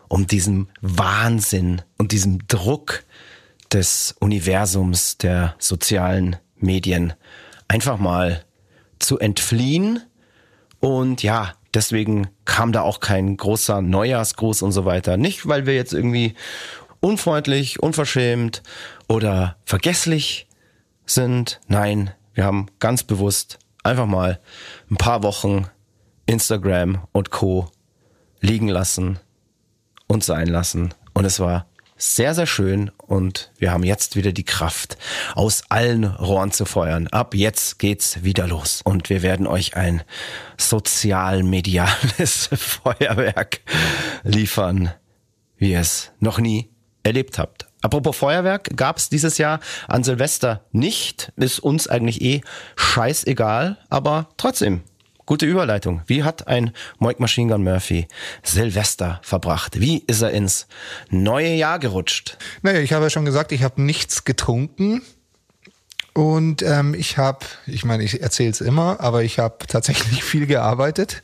[0.08, 3.04] um diesem Wahnsinn und diesem Druck
[3.72, 7.14] des Universums der sozialen Medien
[7.68, 8.44] einfach mal
[8.98, 10.02] zu entfliehen.
[10.80, 15.18] Und ja, deswegen kam da auch kein großer Neujahrsgruß und so weiter.
[15.18, 16.36] Nicht, weil wir jetzt irgendwie
[17.00, 18.64] unfreundlich, unverschämt
[19.08, 20.48] oder vergesslich
[21.06, 21.60] sind.
[21.68, 24.40] Nein, wir haben ganz bewusst einfach mal
[24.90, 25.68] ein paar Wochen
[26.26, 27.72] Instagram und Co.
[28.40, 29.20] liegen lassen
[30.08, 30.94] und sein lassen.
[31.14, 31.66] Und es war
[31.98, 34.98] sehr, sehr schön und wir haben jetzt wieder die Kraft,
[35.36, 37.08] aus allen Rohren zu feuern.
[37.08, 40.04] Ab jetzt geht's wieder los und wir werden euch ein
[40.58, 43.60] sozial-mediales Feuerwerk
[44.24, 44.94] liefern,
[45.58, 46.70] wie es noch nie
[47.04, 47.68] erlebt habt.
[47.82, 51.32] Apropos Feuerwerk, gab's dieses Jahr an Silvester nicht.
[51.38, 52.42] Ist uns eigentlich eh
[52.76, 54.82] scheißegal, aber trotzdem,
[55.26, 56.02] gute Überleitung.
[56.08, 58.08] Wie hat ein Moik Machine Gun Murphy
[58.44, 59.80] Silvester verbracht?
[59.80, 60.68] Wie ist er ins
[61.10, 62.38] neue Jahr gerutscht?
[62.64, 65.02] Naja, ich habe ja schon gesagt, ich habe nichts getrunken.
[66.14, 70.48] Und ähm, ich habe, ich meine, ich erzähle es immer, aber ich habe tatsächlich viel
[70.48, 71.24] gearbeitet,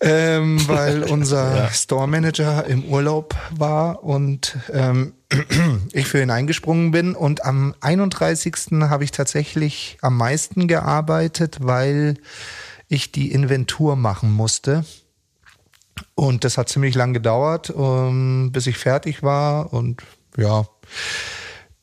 [0.00, 5.14] ähm, weil unser Store Manager im Urlaub war und ähm,
[5.92, 7.14] ich für ihn eingesprungen bin.
[7.14, 8.54] Und am 31.
[8.82, 12.14] habe ich tatsächlich am meisten gearbeitet, weil
[12.88, 14.84] ich die Inventur machen musste.
[16.14, 19.72] Und das hat ziemlich lang gedauert, ähm, bis ich fertig war.
[19.72, 20.02] Und
[20.36, 20.66] ja,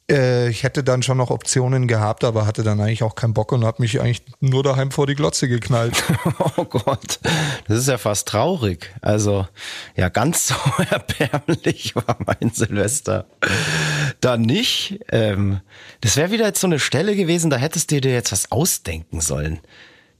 [0.10, 3.52] äh, ich hätte dann schon noch Optionen gehabt, aber hatte dann eigentlich auch keinen Bock
[3.52, 6.04] und habe mich eigentlich nur daheim vor die Glotze geknallt.
[6.56, 7.20] Oh Gott,
[7.68, 8.94] das ist ja fast traurig.
[9.02, 9.48] Also,
[9.96, 10.56] ja, ganz so
[10.90, 13.26] erbärmlich war mein Silvester
[14.22, 15.00] da nicht.
[15.12, 15.62] Ähm,
[16.02, 19.22] das wäre wieder jetzt so eine Stelle gewesen, da hättest du dir jetzt was ausdenken
[19.22, 19.60] sollen.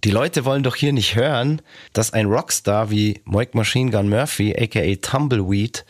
[0.04, 1.62] Die Leute wollen doch hier nicht hören,
[1.94, 5.86] dass ein Rockstar wie Moik Machine Gun Murphy, aka Tumbleweed,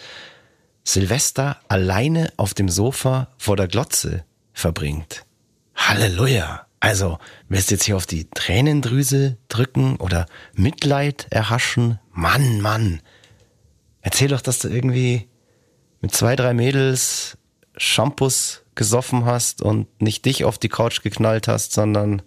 [0.88, 4.23] Silvester alleine auf dem Sofa vor der Glotze
[4.54, 5.26] verbringt.
[5.76, 6.65] Halleluja!
[6.80, 7.17] Also,
[7.50, 12.00] willst du jetzt hier auf die Tränendrüse drücken oder Mitleid erhaschen?
[12.13, 13.02] Mann, Mann!
[14.00, 15.28] Erzähl doch, dass du irgendwie
[16.00, 17.38] mit zwei, drei Mädels
[17.76, 22.21] Shampoos gesoffen hast und nicht dich auf die Couch geknallt hast, sondern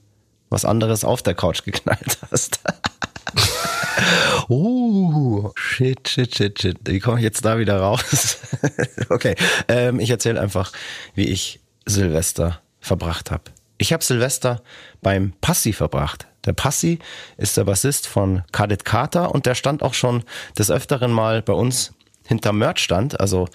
[0.51, 2.61] was anderes auf der Couch geknallt hast.
[4.49, 6.79] Uh, shit, shit, shit, shit.
[6.85, 8.39] Wie komme ich jetzt da wieder raus?
[9.09, 9.37] okay,
[9.69, 10.73] ähm, ich erzähle einfach,
[11.15, 13.45] wie ich Silvester verbracht habe.
[13.79, 14.63] Ich habe Silvester
[15.03, 16.27] beim Passi verbracht.
[16.45, 16.99] Der Passi
[17.37, 20.25] ist der Bassist von Cadet Carter und der stand auch schon
[20.59, 21.93] des Öfteren mal bei uns
[22.27, 23.21] hinterm Merchstand.
[23.21, 23.49] Also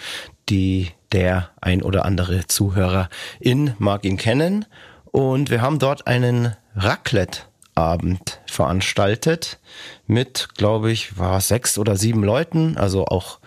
[0.49, 4.65] die, der ein oder andere Zuhörer in mag ihn kennen.
[5.11, 9.59] Und wir haben dort einen Raclette-Abend veranstaltet
[10.07, 13.39] mit, glaube ich, war sechs oder sieben Leuten, also auch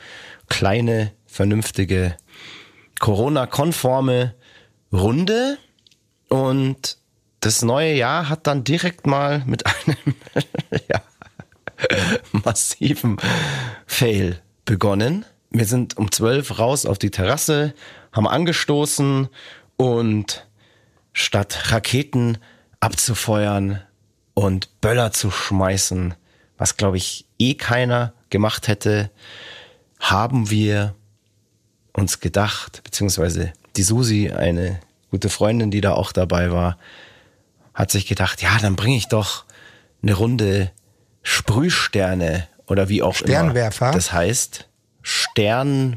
[0.48, 2.16] kleine, vernünftige,
[3.00, 4.34] Corona-konforme
[4.92, 5.58] Runde.
[6.28, 6.98] Und
[7.40, 10.14] das neue Jahr hat dann direkt mal mit einem
[10.88, 11.00] ja,
[12.32, 13.16] massiven
[13.86, 15.24] Fail begonnen.
[15.50, 17.74] Wir sind um zwölf raus auf die Terrasse,
[18.12, 19.28] haben angestoßen
[19.76, 20.46] und
[21.14, 22.38] statt Raketen
[22.80, 23.82] abzufeuern
[24.38, 26.14] und Böller zu schmeißen,
[26.58, 29.10] was glaube ich eh keiner gemacht hätte,
[29.98, 30.94] haben wir
[31.92, 34.78] uns gedacht, beziehungsweise die Susi, eine
[35.10, 36.78] gute Freundin, die da auch dabei war,
[37.74, 39.44] hat sich gedacht, ja, dann bringe ich doch
[40.02, 40.70] eine Runde
[41.24, 43.86] Sprühsterne oder wie auch Sternwerfer?
[43.86, 43.94] immer.
[43.94, 44.68] Das heißt
[45.02, 45.96] Stern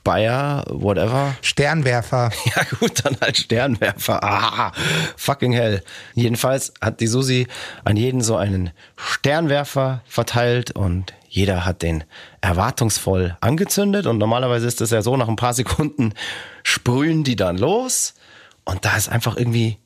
[0.00, 1.36] Speier, whatever.
[1.42, 2.30] Sternwerfer.
[2.56, 4.24] Ja gut, dann halt Sternwerfer.
[4.24, 4.72] Ah,
[5.16, 5.82] fucking hell.
[6.14, 7.46] Jedenfalls hat die Susi
[7.84, 12.04] an jeden so einen Sternwerfer verteilt und jeder hat den
[12.40, 16.14] erwartungsvoll angezündet und normalerweise ist es ja so, nach ein paar Sekunden
[16.62, 18.14] sprühen die dann los
[18.64, 19.76] und da ist einfach irgendwie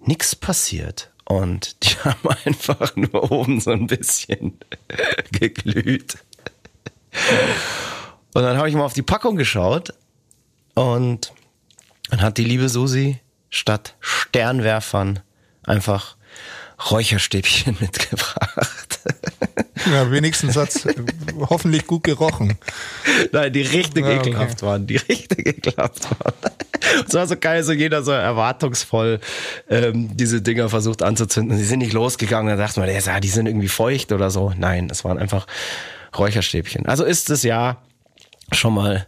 [0.00, 1.10] nichts passiert.
[1.26, 4.58] Und die haben einfach nur oben so ein bisschen
[5.32, 6.18] geglüht.
[8.32, 9.92] Und dann habe ich mal auf die Packung geschaut
[10.74, 11.32] und
[12.10, 13.18] dann hat die liebe Susi
[13.50, 15.20] statt Sternwerfern
[15.64, 16.16] einfach
[16.90, 19.00] Räucherstäbchen mitgebracht.
[19.90, 20.86] Ja, wenigstens hat's
[21.48, 22.58] hoffentlich gut gerochen.
[23.32, 24.30] Nein, die richtig Ja, okay.
[24.30, 24.86] ekelhaft waren.
[24.86, 26.34] Die richtig ekelhaft waren.
[27.06, 29.20] Es war so geil, so jeder so erwartungsvoll
[29.68, 31.56] ähm, diese Dinger versucht anzuzünden.
[31.56, 32.56] Sie sind nicht losgegangen.
[32.56, 34.52] Da dachte man, ja, die sind irgendwie feucht oder so.
[34.56, 35.46] Nein, es waren einfach
[36.16, 36.86] Räucherstäbchen.
[36.86, 37.82] Also ist das Jahr
[38.52, 39.06] schon mal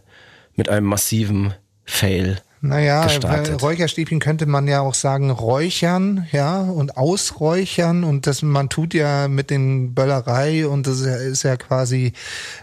[0.55, 1.53] mit einem massiven
[1.85, 3.61] Fail Naja, gestartet.
[3.61, 9.27] Räucherstäbchen könnte man ja auch sagen, räuchern, ja, und ausräuchern und das, man tut ja
[9.27, 12.13] mit den Böllerei und das ist ja, ist ja quasi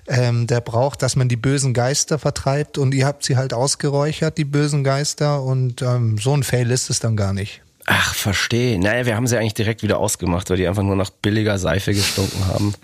[0.09, 4.39] ähm, der Brauch, dass man die bösen Geister vertreibt und ihr habt sie halt ausgeräuchert,
[4.39, 7.63] die bösen Geister und ähm, so ein Fail ist es dann gar nicht.
[7.87, 8.79] Ach, verstehe.
[8.79, 11.93] Naja, wir haben sie eigentlich direkt wieder ausgemacht, weil die einfach nur nach billiger Seife
[11.93, 12.75] gestunken haben.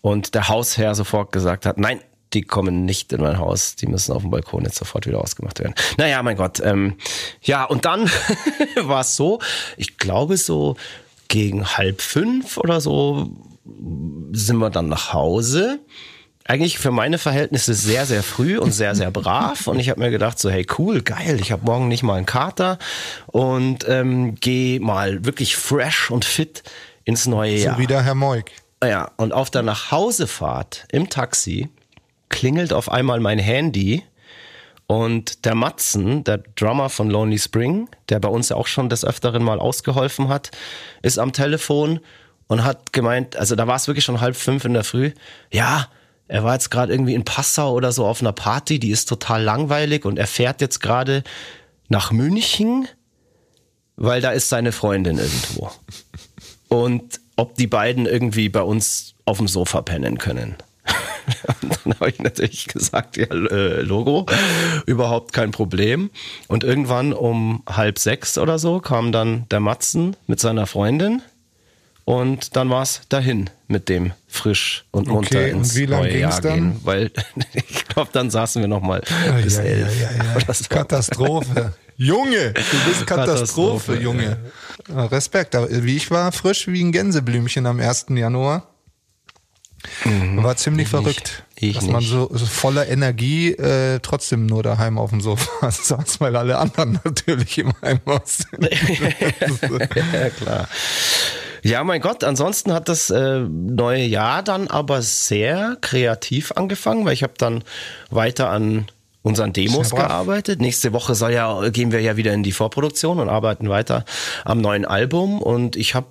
[0.00, 2.00] Und der Hausherr sofort gesagt hat, nein,
[2.32, 5.60] die kommen nicht in mein Haus, die müssen auf dem Balkon jetzt sofort wieder ausgemacht
[5.60, 5.74] werden.
[5.96, 6.60] Naja, mein Gott.
[6.60, 6.96] Ähm,
[7.42, 8.10] ja, und dann
[8.82, 9.40] war es so,
[9.76, 10.76] ich glaube so
[11.28, 13.30] gegen halb fünf oder so
[14.32, 15.80] sind wir dann nach Hause.
[16.44, 19.66] Eigentlich für meine Verhältnisse sehr, sehr früh und sehr, sehr brav.
[19.66, 22.26] Und ich habe mir gedacht, so, hey, cool, geil, ich habe morgen nicht mal einen
[22.26, 22.78] Kater
[23.26, 26.62] und ähm, gehe mal wirklich fresh und fit
[27.04, 27.74] ins neue Jahr.
[27.74, 28.52] So wie der Herr Moik.
[28.84, 31.68] Ja, und auf der Nachhausefahrt im Taxi
[32.28, 34.02] klingelt auf einmal mein Handy
[34.86, 39.04] und der Matzen, der Drummer von Lonely Spring, der bei uns ja auch schon des
[39.04, 40.50] Öfteren mal ausgeholfen hat,
[41.02, 42.00] ist am Telefon
[42.46, 45.12] und hat gemeint, also da war es wirklich schon halb fünf in der Früh,
[45.52, 45.88] ja,
[46.28, 49.42] er war jetzt gerade irgendwie in Passau oder so auf einer Party, die ist total
[49.42, 51.22] langweilig und er fährt jetzt gerade
[51.88, 52.88] nach München,
[53.96, 55.70] weil da ist seine Freundin irgendwo.
[56.68, 60.56] Und ob die beiden irgendwie bei uns auf dem Sofa pennen können.
[61.62, 64.26] Und dann habe ich natürlich gesagt, ja, äh, Logo,
[64.86, 66.10] überhaupt kein Problem.
[66.48, 71.22] Und irgendwann um halb sechs oder so kam dann der Matzen mit seiner Freundin.
[72.04, 76.02] Und dann war es dahin mit dem frisch und munter Okay, und ins wie lang
[76.02, 76.54] neue ging's Jahr dann?
[76.54, 76.80] gehen.
[76.84, 77.10] Weil
[77.52, 79.02] ich glaube, dann saßen wir noch mal
[79.42, 80.00] bis ja, elf.
[80.00, 80.64] ja, ja, so.
[80.68, 81.74] Katastrophe.
[81.96, 84.36] Junge, du bist Katastrophe, Katastrophe, Junge.
[84.88, 85.54] Ja, Respekt.
[85.56, 88.06] Aber wie ich war frisch wie ein Gänseblümchen am 1.
[88.10, 88.68] Januar.
[90.36, 91.02] War ziemlich Ich nicht.
[91.02, 92.10] verrückt, Ich dass man nicht.
[92.10, 96.98] so, so voller Energie äh, trotzdem nur daheim auf dem Sofa saß, weil alle anderen
[97.04, 98.68] natürlich im Heimhaus sind.
[100.12, 100.68] ja, klar.
[101.62, 107.14] Ja, mein Gott, ansonsten hat das äh, neue Jahr dann aber sehr kreativ angefangen, weil
[107.14, 107.64] ich habe dann
[108.10, 108.86] weiter an
[109.26, 110.60] unseren Demos gearbeitet.
[110.60, 114.04] Nächste Woche soll ja, gehen wir ja wieder in die Vorproduktion und arbeiten weiter
[114.44, 115.42] am neuen Album.
[115.42, 116.06] Und ich habe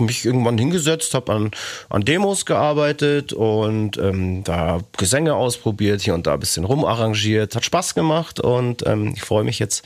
[0.00, 1.50] mich irgendwann hingesetzt, habe an,
[1.88, 7.54] an Demos gearbeitet und ähm, da Gesänge ausprobiert, hier und da ein bisschen rumarrangiert.
[7.54, 9.84] Hat Spaß gemacht und ähm, ich freue mich jetzt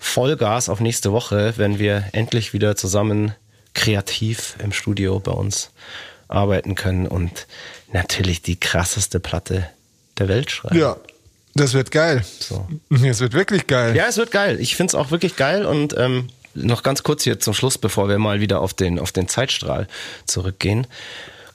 [0.00, 3.32] Vollgas auf nächste Woche, wenn wir endlich wieder zusammen
[3.74, 5.70] kreativ im Studio bei uns
[6.26, 7.46] arbeiten können und
[7.92, 9.68] natürlich die krasseste Platte
[10.18, 10.78] der Welt schreiben.
[10.78, 10.96] Ja,
[11.58, 12.24] das wird geil.
[12.38, 12.66] So.
[13.04, 13.94] Es wird wirklich geil.
[13.96, 14.58] Ja, es wird geil.
[14.60, 18.18] Ich find's auch wirklich geil und ähm, noch ganz kurz hier zum Schluss, bevor wir
[18.18, 19.86] mal wieder auf den, auf den Zeitstrahl
[20.26, 20.86] zurückgehen.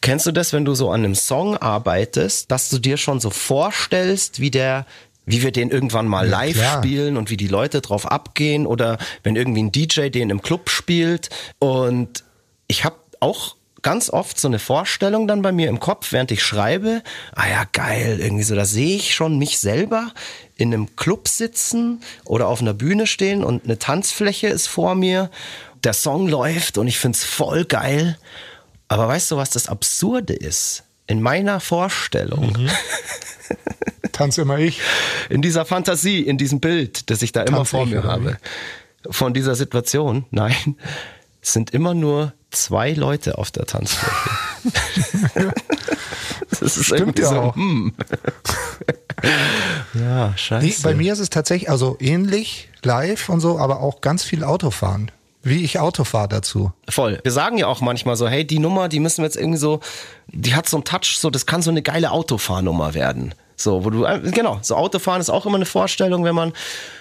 [0.01, 3.29] Kennst du das, wenn du so an einem Song arbeitest, dass du dir schon so
[3.29, 4.85] vorstellst, wie der
[5.25, 6.77] wie wir den irgendwann mal Ja, live klar.
[6.83, 10.69] spielen und wie die Leute drauf abgehen oder wenn irgendwie ein DJ den im Club
[10.69, 12.25] spielt und
[12.67, 16.41] ich habe auch ganz oft so eine Vorstellung dann bei mir im Kopf, während ich
[16.41, 17.03] schreibe,
[17.35, 20.11] ah ja, geil, irgendwie so, da sehe ich schon mich selber
[20.55, 25.29] in einem Club sitzen oder auf einer Bühne stehen und eine Tanzfläche ist vor mir,
[25.83, 28.17] der Song läuft und ich find's voll geil.
[28.87, 30.83] Aber weißt du, was das Absurde ist?
[31.05, 32.69] In meiner Vorstellung,
[34.13, 34.79] Tanz immer ich.
[35.29, 38.37] in dieser Fantasie, in diesem Bild, das ich da immer Tanz vor ich, mir habe,
[39.09, 40.77] von dieser Situation, nein,
[41.41, 44.13] es sind immer nur zwei Leute auf der Tanzfläche.
[46.49, 47.55] das ist Stimmt ja so, auch.
[47.55, 47.93] hm.
[49.93, 50.83] ja, Nee, scheiße.
[50.83, 55.11] bei mir ist es tatsächlich, also ähnlich, live und so, aber auch ganz viel Autofahren.
[55.45, 56.71] Wie ich Auto fahre dazu.
[56.87, 57.19] Voll.
[57.21, 59.81] Wir sagen ja auch manchmal so, hey, die Nummer, die müssen wir jetzt irgendwie so,
[60.27, 63.35] die hat so einen Touch, so, das kann so eine geile Autofahrnummer werden.
[63.55, 66.53] So, wo du, äh, genau, so Autofahren ist auch immer eine Vorstellung, wenn man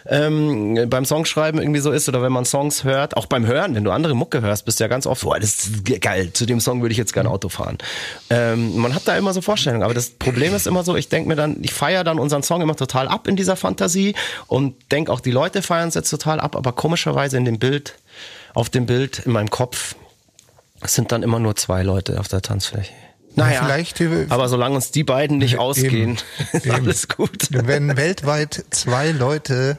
[0.07, 3.85] ähm, beim Songschreiben irgendwie so ist oder wenn man Songs hört, auch beim Hören, wenn
[3.85, 6.61] du andere Mucke hörst, bist du ja ganz oft, boah, das ist geil, zu dem
[6.61, 7.79] Song würde ich jetzt gerne Auto fahren.
[8.31, 11.29] Ähm, man hat da immer so Vorstellungen, aber das Problem ist immer so, ich denke
[11.29, 14.15] mir dann, ich feiere dann unseren Song immer total ab in dieser Fantasie
[14.47, 17.95] und denke auch, die Leute feiern es jetzt total ab, aber komischerweise in dem Bild,
[18.55, 19.95] auf dem Bild in meinem Kopf
[20.85, 22.93] sind dann immer nur zwei Leute auf der Tanzfläche.
[23.35, 26.19] Naja, vielleicht, äh, aber solange uns die beiden nicht ausgehen,
[26.53, 26.59] Eben.
[26.59, 27.49] ist alles gut.
[27.51, 29.79] Wenn weltweit zwei Leute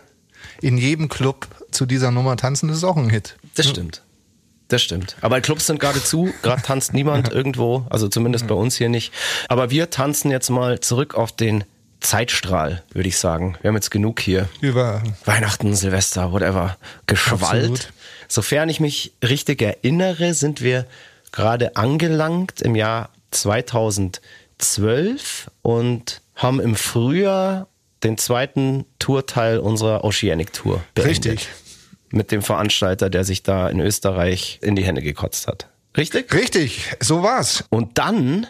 [0.62, 3.36] in jedem Club zu dieser Nummer tanzen, das ist auch ein Hit.
[3.56, 4.02] Das stimmt.
[4.70, 5.18] Das stimmt.
[5.22, 9.14] Aber Clubs sind gerade zu, gerade tanzt niemand irgendwo, also zumindest bei uns hier nicht.
[9.50, 11.64] Aber wir tanzen jetzt mal zurück auf den
[12.00, 13.58] Zeitstrahl, würde ich sagen.
[13.62, 14.50] Wir haben jetzt genug hier.
[14.62, 16.78] Über Weihnachten, Silvester, whatever,
[17.08, 17.42] geschwallt.
[17.44, 17.94] Absolut.
[18.28, 20.86] Sofern ich mich richtig erinnere, sind wir
[21.32, 27.68] gerade angelangt im Jahr 2012 und haben im Frühjahr
[28.04, 31.26] den zweiten Tourteil unserer Oceanic Tour beendet.
[31.26, 31.50] Richtig.
[32.12, 35.70] Mit dem Veranstalter, der sich da in Österreich in die Hände gekotzt hat.
[35.98, 36.34] Richtig?
[36.34, 37.64] Richtig, so war's.
[37.70, 38.46] Und dann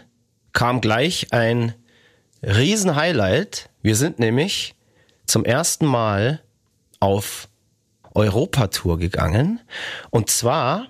[0.54, 1.74] kam gleich ein
[2.42, 3.70] Riesen-Highlight.
[3.82, 4.76] Wir sind nämlich
[5.26, 6.42] zum ersten Mal
[7.00, 7.48] auf
[8.14, 9.62] Europatour gegangen.
[10.10, 10.88] Und zwar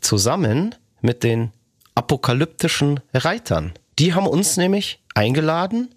[0.00, 1.52] zusammen mit den
[1.96, 3.72] apokalyptischen Reitern.
[3.98, 5.92] Die haben uns nämlich eingeladen,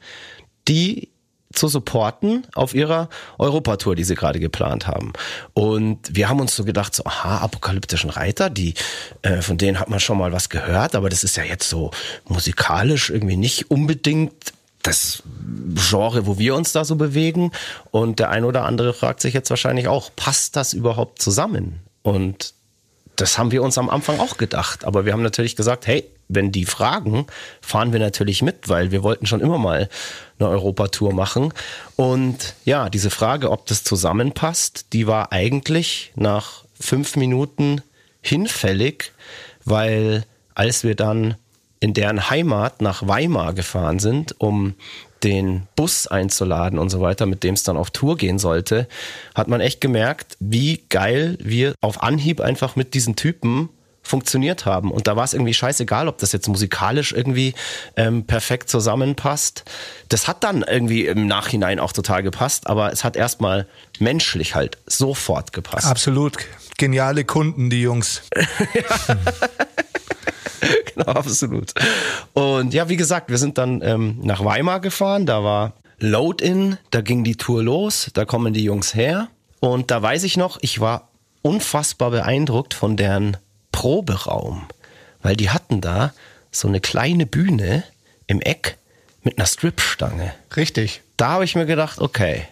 [0.68, 1.10] die
[1.54, 5.14] zu supporten auf ihrer Europatour, die sie gerade geplant haben.
[5.54, 8.76] Und wir haben uns so gedacht, so, aha, apokalyptischen Reiter, die,
[9.24, 11.92] äh, von denen hat man schon mal was gehört, aber das ist ja jetzt so
[12.28, 15.24] musikalisch irgendwie nicht unbedingt das
[15.90, 17.52] Genre, wo wir uns da so bewegen.
[17.92, 21.80] Und der ein oder andere fragt sich jetzt wahrscheinlich auch, passt das überhaupt zusammen?
[22.04, 22.54] Und
[23.22, 24.86] das haben wir uns am Anfang auch gedacht.
[24.86, 27.26] Aber wir haben natürlich gesagt, hey, wenn die fragen,
[27.62, 29.90] fahren wir natürlich mit, weil wir wollten schon immer mal
[30.38, 31.54] eine Europatour machen.
[31.96, 37.82] Und ja, diese Frage, ob das zusammenpasst, die war eigentlich nach fünf Minuten
[38.22, 39.12] hinfällig,
[39.66, 41.36] weil als wir dann
[41.80, 44.76] in deren Heimat nach Weimar gefahren sind, um
[45.24, 48.88] den Bus einzuladen und so weiter, mit dem es dann auf Tour gehen sollte,
[49.36, 53.70] hat man echt gemerkt, wie geil wir auf Anhieb einfach mit diesen Typen
[54.02, 54.92] funktioniert haben.
[54.92, 57.54] Und da war es irgendwie scheißegal, ob das jetzt musikalisch irgendwie
[57.96, 59.66] ähm, perfekt zusammenpasst.
[60.10, 63.68] Das hat dann irgendwie im Nachhinein auch total gepasst, aber es hat erstmal
[64.00, 65.86] menschlich halt sofort gepasst.
[65.86, 66.38] Absolut.
[66.80, 68.22] Geniale Kunden, die Jungs.
[70.96, 71.74] genau, absolut.
[72.32, 75.26] Und ja, wie gesagt, wir sind dann ähm, nach Weimar gefahren.
[75.26, 79.28] Da war Load-In, da ging die Tour los, da kommen die Jungs her.
[79.60, 81.10] Und da weiß ich noch, ich war
[81.42, 83.36] unfassbar beeindruckt von deren
[83.74, 84.64] Proberaum,
[85.22, 86.14] weil die hatten da
[86.50, 87.84] so eine kleine Bühne
[88.26, 88.78] im Eck
[89.22, 90.34] mit einer Stripstange.
[90.56, 91.02] Richtig.
[91.18, 92.48] Da habe ich mir gedacht, okay,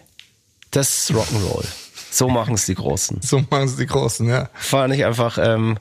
[0.70, 1.64] das ist Rock'n'Roll.
[2.10, 3.20] So machen es die Großen.
[3.22, 4.48] So machen es die Großen, ja.
[4.54, 5.78] Fand ich einfach ähm,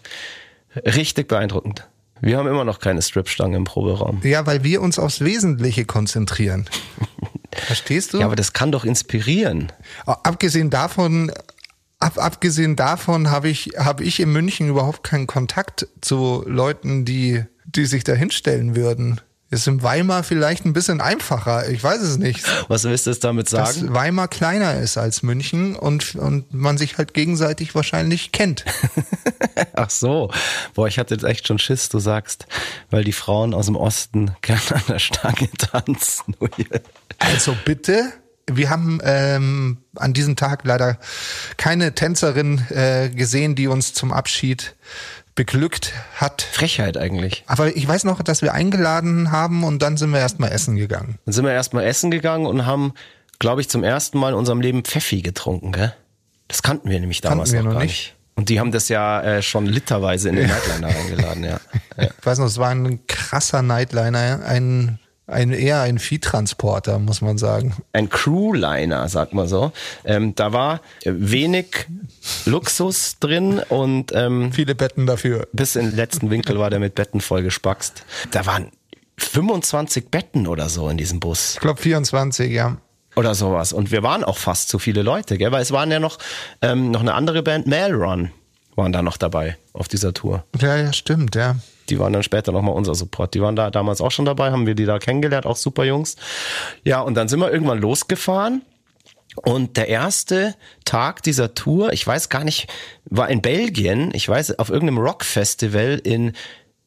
[0.76, 1.88] richtig beeindruckend.
[2.22, 4.22] Wir haben immer noch keine Stripstange im Proberaum.
[4.24, 6.68] Ja, weil wir uns aufs Wesentliche konzentrieren.
[7.54, 8.20] Verstehst du?
[8.20, 9.72] Ja, aber das kann doch inspirieren.
[10.06, 11.32] Abgesehen davon,
[12.00, 17.44] ab, abgesehen davon habe ich, habe ich in München überhaupt keinen Kontakt zu Leuten, die,
[17.66, 19.22] die sich da hinstellen würden.
[19.50, 21.70] Ist in Weimar vielleicht ein bisschen einfacher.
[21.70, 22.44] Ich weiß es nicht.
[22.68, 23.88] Was willst du jetzt damit sagen?
[23.88, 28.66] Dass Weimar kleiner ist als München und, und man sich halt gegenseitig wahrscheinlich kennt.
[29.74, 30.32] Ach so.
[30.74, 32.46] Boah, ich hatte jetzt echt schon Schiss, du sagst,
[32.90, 36.36] weil die Frauen aus dem Osten gerne an der Stange tanzen.
[37.20, 38.14] Also bitte.
[38.46, 41.00] Wir haben ähm, an diesem Tag leider
[41.58, 44.76] keine Tänzerin äh, gesehen, die uns zum Abschied
[45.38, 46.42] beglückt hat.
[46.42, 47.44] Frechheit eigentlich.
[47.48, 51.20] Aber ich weiß noch, dass wir eingeladen haben und dann sind wir erstmal essen gegangen.
[51.26, 52.94] Dann sind wir erstmal essen gegangen und haben,
[53.40, 55.94] glaube ich, zum ersten Mal in unserem Leben Pfeffi getrunken, gell?
[56.48, 58.08] Das kannten wir nämlich damals Kannten wir noch, noch gar nicht.
[58.08, 58.16] nicht.
[58.36, 61.60] Und die haben das ja äh, schon literweise in den Nightliner eingeladen, ja.
[61.98, 62.10] ja.
[62.20, 67.38] Ich weiß noch, es war ein krasser Nightliner, ein, ein eher ein Viehtransporter, muss man
[67.38, 67.76] sagen.
[67.92, 69.74] Ein Crewliner, sagt man so.
[70.06, 71.86] Ähm, da war äh, wenig
[72.46, 75.48] Luxus drin und ähm, Viele Betten dafür.
[75.52, 78.06] bis in den letzten Winkel war der mit Betten vollgespackst.
[78.32, 78.72] Da waren
[79.18, 81.56] 25 Betten oder so in diesem Bus.
[81.56, 82.78] Ich glaube 24, ja.
[83.18, 83.74] oder sowas.
[83.74, 85.52] Und wir waren auch fast zu viele Leute, gell?
[85.52, 86.20] weil es waren ja noch,
[86.62, 88.32] ähm, noch eine andere Band, Mail Run,
[88.76, 90.46] waren da noch dabei auf dieser Tour.
[90.62, 91.58] Ja, ja, stimmt, ja.
[91.90, 93.34] Die waren dann später nochmal unser Support.
[93.34, 96.16] Die waren da damals auch schon dabei, haben wir die da kennengelernt, auch super Jungs.
[96.84, 98.62] Ja, und dann sind wir irgendwann losgefahren.
[99.44, 102.68] Und der erste Tag dieser Tour, ich weiß gar nicht,
[103.06, 106.34] war in Belgien, ich weiß, auf irgendeinem Rockfestival in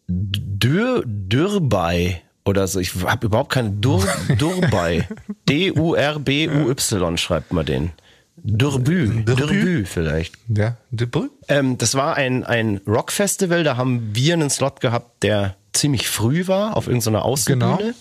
[0.08, 2.80] Dür, Dürbay oder so.
[2.80, 4.04] Ich habe überhaupt keine Dur
[4.38, 5.04] Durbay.
[5.48, 7.92] D-U-R-B-U-Y schreibt man den.
[8.44, 9.24] Durbü?
[9.24, 10.34] Durbü vielleicht.
[10.48, 11.28] Ja, Brü?
[11.48, 16.46] Ähm, das war ein, ein Rockfestival, da haben wir einen Slot gehabt, der ziemlich früh
[16.46, 17.76] war, auf irgendeiner Außenbühne.
[17.78, 17.94] Genau.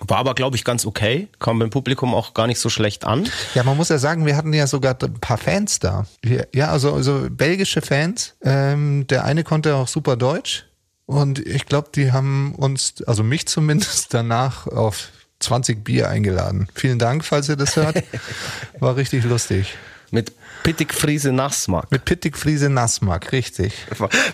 [0.00, 1.28] War aber, glaube ich, ganz okay.
[1.38, 3.28] Kam beim Publikum auch gar nicht so schlecht an.
[3.54, 6.06] Ja, man muss ja sagen, wir hatten ja sogar ein paar Fans da.
[6.54, 8.34] Ja, also, also belgische Fans.
[8.42, 10.64] Ähm, der eine konnte auch super Deutsch.
[11.04, 15.08] Und ich glaube, die haben uns, also mich zumindest, danach auf
[15.40, 16.68] 20 Bier eingeladen.
[16.74, 18.02] Vielen Dank, falls ihr das hört.
[18.80, 19.74] War richtig lustig.
[20.10, 20.32] Mit
[20.62, 21.90] Pittig Friese Nassmark.
[21.90, 23.72] Mit Pittig Friese Nassmark, richtig.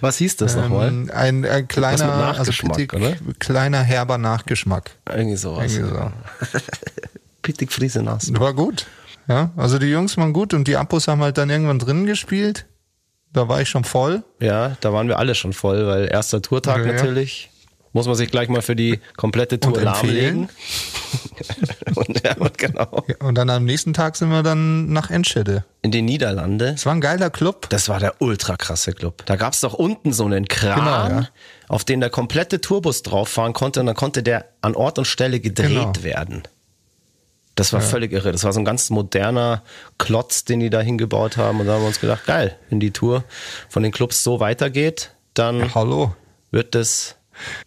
[0.01, 0.89] Was hieß das nochmal?
[0.89, 3.15] Ähm, ein, ein kleiner, also Pittig, oder?
[3.39, 4.91] kleiner herber Nachgeschmack.
[5.09, 5.73] Irgendwie sowas.
[5.73, 6.13] Irgendwie so.
[7.43, 8.43] Pittig Friese Nassmark.
[8.43, 8.87] War gut.
[9.29, 12.67] Ja, also die Jungs waren gut und die Abos haben halt dann irgendwann drin gespielt.
[13.33, 14.23] Da war ich schon voll.
[14.41, 17.03] Ja, da waren wir alle schon voll, weil erster Tourtag Ja, ja.
[17.97, 20.51] Muss man sich gleich mal für die komplette Tour lahmlegen.
[21.95, 23.05] und, ja, und genau.
[23.09, 25.65] Ja, und dann am nächsten Tag sind wir dann nach Enschede.
[25.81, 26.75] In die Niederlande.
[26.77, 27.71] Es war ein geiler Club.
[27.71, 29.23] Das war der ultra krasse Club.
[29.25, 31.29] Da gab's doch unten so einen Kran, Genau, ja.
[31.69, 35.07] auf den der komplette Tourbus drauf fahren konnte und dann konnte der an Ort und
[35.07, 36.03] Stelle gedreht Genau.
[36.03, 36.43] werden.
[37.55, 38.31] Das war völlig irre.
[38.31, 39.63] Das war so ein ganz moderner
[39.97, 41.61] Klotz, den die da hingebaut haben.
[41.61, 43.25] Und da haben wir uns gedacht, geil, wenn die Tour
[43.71, 46.15] von den Clubs so weitergeht, dann Hallo.
[46.51, 47.17] wird das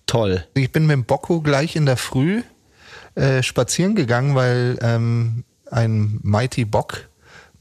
[0.06, 0.46] toll.
[0.54, 2.42] Ich bin mit dem Bocco gleich in der Früh
[3.16, 7.09] äh, spazieren gegangen, weil ähm, ein Mighty Bock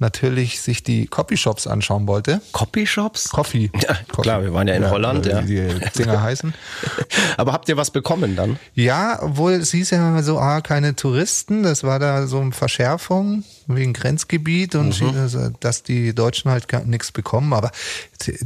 [0.01, 2.41] natürlich sich die Copyshops anschauen wollte.
[2.53, 3.29] Copyshops?
[3.31, 3.71] Coffee.
[3.83, 5.49] Ja, klar, wir waren ja in Holland, oder ja.
[5.49, 6.55] Wie die Dinger heißen.
[7.37, 8.59] Aber habt ihr was bekommen dann?
[8.75, 11.63] Ja, obwohl es hieß ja so, ah, keine Touristen.
[11.63, 15.17] Das war da so eine Verschärfung wegen Grenzgebiet und Mhm.
[15.19, 17.53] also, dass die Deutschen halt gar nichts bekommen.
[17.53, 17.71] Aber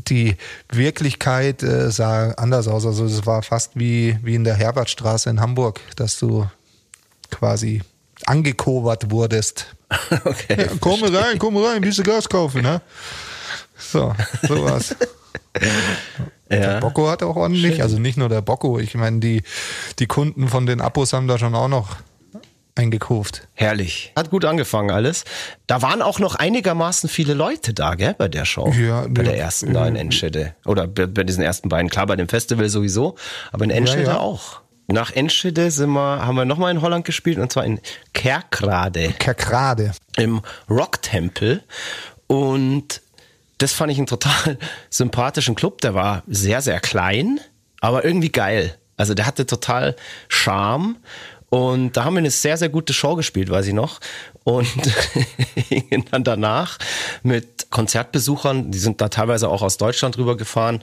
[0.09, 0.37] die-
[0.71, 2.87] Wirklichkeit äh, sah anders aus.
[2.87, 6.47] Also es war fast wie, wie in der Herbertstraße in Hamburg, dass du
[7.31, 7.83] quasi
[8.27, 9.75] angekobert wurdest.
[10.25, 10.57] Okay.
[10.59, 12.81] Ja, komm rein, komm rein, willst du Gas kaufen, ne?
[13.77, 14.15] So,
[14.47, 14.95] sowas.
[16.51, 16.81] Der Ja.
[16.81, 19.43] Bocco hat auch ordentlich, also nicht nur der Bocco, ich meine, die,
[19.99, 21.97] die Kunden von den Abos haben da schon auch noch
[22.75, 23.49] eingekauft.
[23.55, 24.13] Herrlich.
[24.17, 25.25] Hat gut angefangen alles.
[25.67, 28.73] Da waren auch noch einigermaßen viele Leute da, gell, bei der Show.
[28.73, 29.31] Ja, bei ja.
[29.31, 30.55] der ersten da in Enschede.
[30.65, 31.91] Oder bei, diesen ersten beiden.
[31.91, 33.17] Klar, bei dem Festival sowieso,
[33.51, 34.19] aber in Enschede ja.
[34.19, 34.62] auch.
[34.89, 37.81] Nach Enschede sind wir, haben wir nochmal in Holland gespielt und zwar in
[38.13, 39.93] Kerkrade Kerkrade.
[40.17, 41.63] im Rocktempel.
[42.27, 43.01] Und
[43.59, 44.59] das fand ich einen total
[44.91, 45.81] sympathischen Club.
[45.81, 47.41] Der war sehr, sehr klein,
[47.81, 48.77] aber irgendwie geil.
[48.97, 49.97] Also der hatte total
[50.29, 50.97] Charme.
[51.49, 54.01] Und da haben wir eine sehr, sehr gute Show gespielt, weiß ich noch.
[54.45, 54.67] Und
[55.69, 56.79] hingen dann danach
[57.23, 60.83] mit Konzertbesuchern, die sind da teilweise auch aus Deutschland rübergefahren,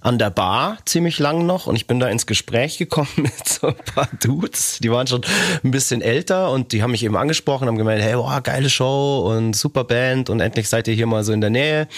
[0.00, 1.66] an der Bar ziemlich lang noch.
[1.66, 4.78] Und ich bin da ins Gespräch gekommen mit so ein paar Dudes.
[4.82, 5.22] Die waren schon
[5.64, 9.32] ein bisschen älter und die haben mich eben angesprochen, haben gemeint, hey, wow, geile Show
[9.32, 11.88] und super Band und endlich seid ihr hier mal so in der Nähe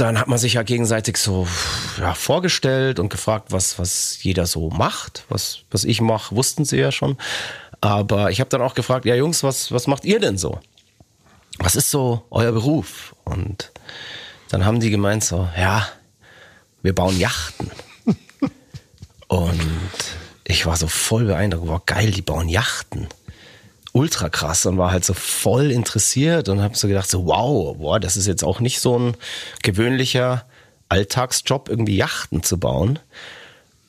[0.00, 1.46] dann hat man sich ja gegenseitig so
[1.98, 5.24] ja, vorgestellt und gefragt, was, was jeder so macht.
[5.28, 7.18] Was, was ich mache, wussten sie ja schon.
[7.80, 10.60] Aber ich habe dann auch gefragt, ja Jungs, was, was macht ihr denn so?
[11.58, 13.14] Was ist so euer Beruf?
[13.24, 13.72] Und
[14.50, 15.86] dann haben die gemeint so, ja,
[16.82, 17.70] wir bauen Yachten.
[19.28, 19.60] und
[20.44, 23.08] ich war so voll beeindruckt, wow, geil, die bauen Yachten
[23.92, 28.00] ultra krass und war halt so voll interessiert und habe so gedacht, so wow, boah,
[28.00, 29.16] das ist jetzt auch nicht so ein
[29.62, 30.46] gewöhnlicher
[30.88, 32.98] Alltagsjob, irgendwie Yachten zu bauen.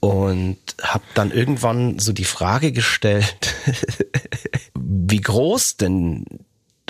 [0.01, 3.53] Und habe dann irgendwann so die Frage gestellt,
[4.75, 6.25] wie groß denn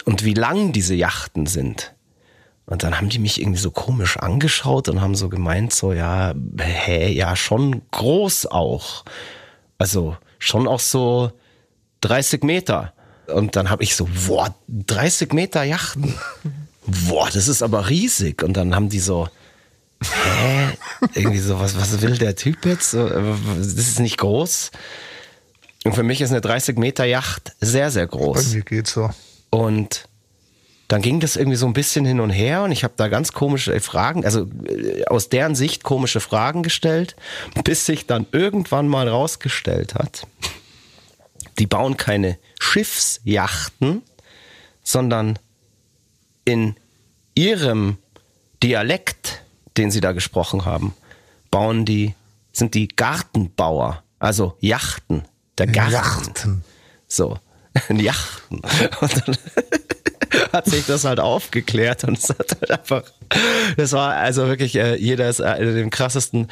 [0.05, 1.93] und wie lang diese Yachten sind.
[2.65, 6.33] Und dann haben die mich irgendwie so komisch angeschaut und haben so gemeint, so ja,
[6.57, 9.03] hä, ja, schon groß auch.
[9.77, 11.31] Also schon auch so
[12.01, 12.93] 30 Meter.
[13.27, 16.13] Und dann habe ich so, boah, 30 Meter Yachten.
[17.07, 18.41] Boah, das ist aber riesig.
[18.41, 19.29] Und dann haben die so,
[20.01, 20.77] hä?
[21.13, 22.93] Irgendwie so, was, was will der Typ jetzt?
[22.93, 23.09] Äh,
[23.57, 24.71] Das ist nicht groß.
[25.83, 28.53] Und für mich ist eine 30 Meter Yacht sehr, sehr groß.
[28.53, 29.09] Irgendwie geht's so.
[29.49, 30.07] Und
[30.87, 33.31] dann ging das irgendwie so ein bisschen hin und her und ich habe da ganz
[33.31, 37.15] komische Fragen, also äh, aus deren Sicht komische Fragen gestellt,
[37.63, 40.27] bis sich dann irgendwann mal rausgestellt hat,
[41.59, 44.01] die bauen keine Schiffsjachten,
[44.83, 45.39] sondern
[46.43, 46.75] in
[47.35, 47.97] ihrem
[48.61, 49.43] Dialekt,
[49.77, 50.93] den sie da gesprochen haben,
[51.49, 52.15] bauen die,
[52.51, 55.23] sind die Gartenbauer, also Yachten,
[55.57, 55.91] der Garten.
[55.91, 56.63] Yachten.
[57.07, 57.39] So,
[57.89, 58.61] Yachten.
[59.01, 59.37] Und dann
[60.53, 63.03] hat sich das halt aufgeklärt und es hat halt einfach
[63.77, 66.47] Das war also wirklich, äh, jeder ist äh, in dem krassesten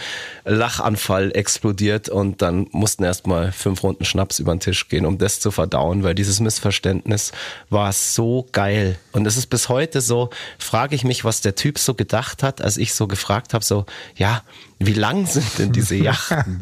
[0.45, 5.39] Lachanfall explodiert und dann mussten erstmal fünf Runden Schnaps über den Tisch gehen, um das
[5.39, 7.31] zu verdauen, weil dieses Missverständnis
[7.69, 8.97] war so geil.
[9.11, 12.61] Und es ist bis heute so, frage ich mich, was der Typ so gedacht hat,
[12.61, 14.43] als ich so gefragt habe, so, ja,
[14.79, 16.61] wie lang sind denn diese Yachten?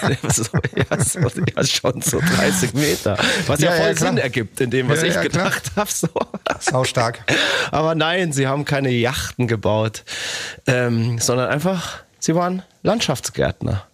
[0.28, 0.44] so,
[0.76, 3.18] ja, so, ja, schon so 30 Meter.
[3.46, 5.90] Was ja, ja voll ja, Sinn ergibt in dem, was ich gedacht habe.
[5.90, 6.08] So.
[6.60, 7.24] Sau stark.
[7.70, 8.90] Aber nein, sie haben keine
[9.24, 10.04] Yachten gebaut,
[10.66, 13.84] ähm, sondern einfach, sie waren Landschaftsgärtner.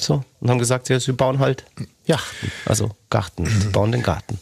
[0.00, 1.64] So, und haben gesagt, ja, sie bauen halt
[2.06, 4.38] Yachten, also Garten, sie bauen den Garten.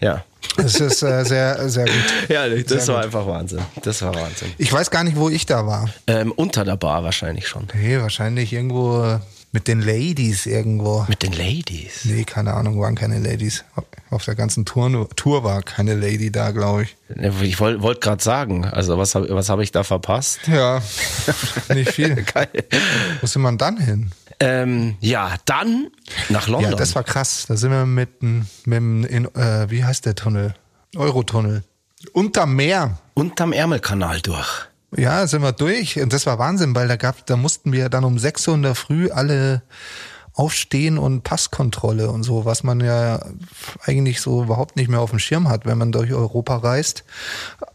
[0.00, 0.24] Ja.
[0.56, 1.94] Das ist äh, sehr, sehr gut.
[2.28, 3.04] Ja, das sehr war gut.
[3.06, 3.60] einfach Wahnsinn.
[3.82, 4.52] Das war Wahnsinn.
[4.58, 5.88] Ich weiß gar nicht, wo ich da war.
[6.06, 7.66] Ähm, unter der Bar wahrscheinlich schon.
[7.74, 9.20] Nee, wahrscheinlich irgendwo
[9.54, 11.06] mit den Ladies irgendwo.
[11.08, 12.04] Mit den Ladies?
[12.04, 13.64] Nee, keine Ahnung, waren keine Ladies.
[14.10, 16.96] Auf der ganzen Tour, Tour war keine Lady da, glaube ich.
[17.40, 20.40] Ich wollte wollt gerade sagen, also was habe was hab ich da verpasst?
[20.48, 20.82] Ja,
[21.72, 22.16] nicht viel.
[22.24, 22.48] Geil.
[23.20, 24.10] Wo sind wir dann hin?
[24.40, 25.86] Ähm, ja, dann
[26.30, 26.72] nach London.
[26.72, 27.44] Ja, das war krass.
[27.46, 30.56] Da sind wir mit, mit in, äh, wie heißt der Tunnel?
[30.96, 31.62] Eurotunnel.
[32.12, 32.98] Unterm Meer.
[33.14, 34.66] Unterm Ärmelkanal durch.
[34.96, 36.00] Ja, sind wir durch.
[36.00, 38.62] Und das war Wahnsinn, weil da gab, da mussten wir dann um 6 Uhr in
[38.62, 39.62] der Früh alle
[40.34, 43.24] aufstehen und Passkontrolle und so, was man ja
[43.84, 47.04] eigentlich so überhaupt nicht mehr auf dem Schirm hat, wenn man durch Europa reist.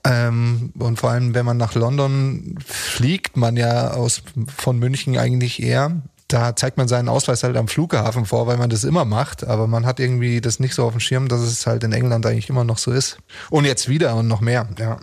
[0.03, 4.23] Ähm, und vor allem, wenn man nach London fliegt, man ja aus,
[4.57, 8.69] von München eigentlich eher da zeigt man seinen Ausweis halt am Flughafen vor, weil man
[8.69, 11.65] das immer macht, aber man hat irgendwie das nicht so auf dem Schirm, dass es
[11.65, 13.17] halt in England eigentlich immer noch so ist.
[13.49, 14.99] Und jetzt wieder und noch mehr, ja.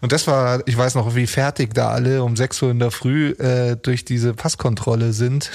[0.00, 2.90] Und das war, ich weiß noch, wie fertig da alle um 6 Uhr in der
[2.90, 5.50] Früh äh, durch diese Passkontrolle sind.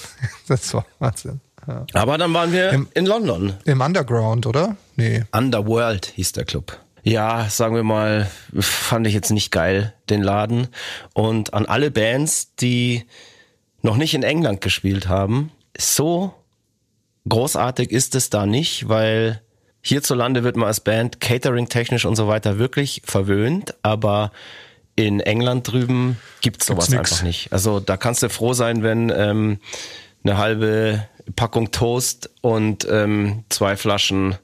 [0.48, 1.40] das war Wahnsinn.
[1.66, 1.84] Ja.
[1.92, 3.54] Aber dann waren wir Im, in London.
[3.64, 4.76] Im Underground, oder?
[4.96, 5.24] Nee.
[5.32, 6.78] Underworld hieß der Club.
[7.02, 10.68] Ja, sagen wir mal, fand ich jetzt nicht geil, den Laden.
[11.14, 13.04] Und an alle Bands, die
[13.82, 15.50] noch nicht in England gespielt haben.
[15.76, 16.34] So
[17.28, 19.42] großartig ist es da nicht, weil
[19.82, 24.32] hierzulande wird man als Band catering-technisch und so weiter wirklich verwöhnt, aber
[24.96, 27.52] in England drüben gibt's sowas gibt's einfach nicht.
[27.52, 29.58] Also da kannst du froh sein, wenn ähm,
[30.24, 31.06] eine halbe
[31.36, 34.36] Packung Toast und ähm, zwei Flaschen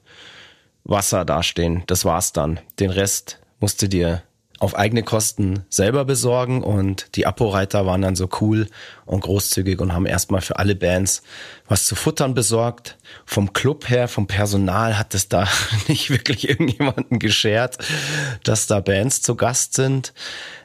[0.84, 1.82] Wasser dastehen.
[1.86, 2.60] Das war's dann.
[2.78, 4.22] Den Rest musst du dir
[4.64, 8.66] auf eigene Kosten selber besorgen und die Apo-Reiter waren dann so cool
[9.04, 11.22] und großzügig und haben erstmal für alle Bands
[11.68, 12.96] was zu futtern besorgt.
[13.26, 15.46] Vom Club her, vom Personal hat es da
[15.88, 17.76] nicht wirklich irgendjemanden geschert,
[18.42, 20.14] dass da Bands zu Gast sind.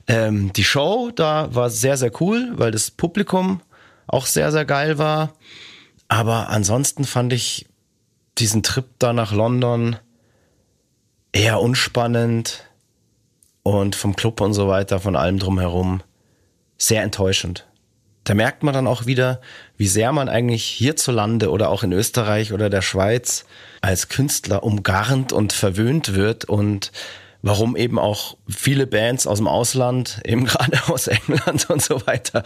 [0.08, 3.62] Ähm, die Show da war sehr, sehr cool, weil das Publikum
[4.08, 5.34] auch sehr, sehr geil war.
[6.08, 7.68] Aber ansonsten fand ich
[8.38, 9.98] diesen Trip da nach London
[11.34, 12.69] eher unspannend
[13.64, 16.02] und vom Club und so weiter, von allem drumherum,
[16.78, 17.66] sehr enttäuschend.
[18.24, 19.42] Da merkt man dann auch wieder,
[19.78, 23.46] wie sehr man eigentlich hierzulande oder auch in Österreich oder der Schweiz
[23.82, 26.92] als Künstler umgarnt und verwöhnt wird und
[27.42, 32.44] warum eben auch viele Bands aus dem Ausland, eben gerade aus England und so weiter,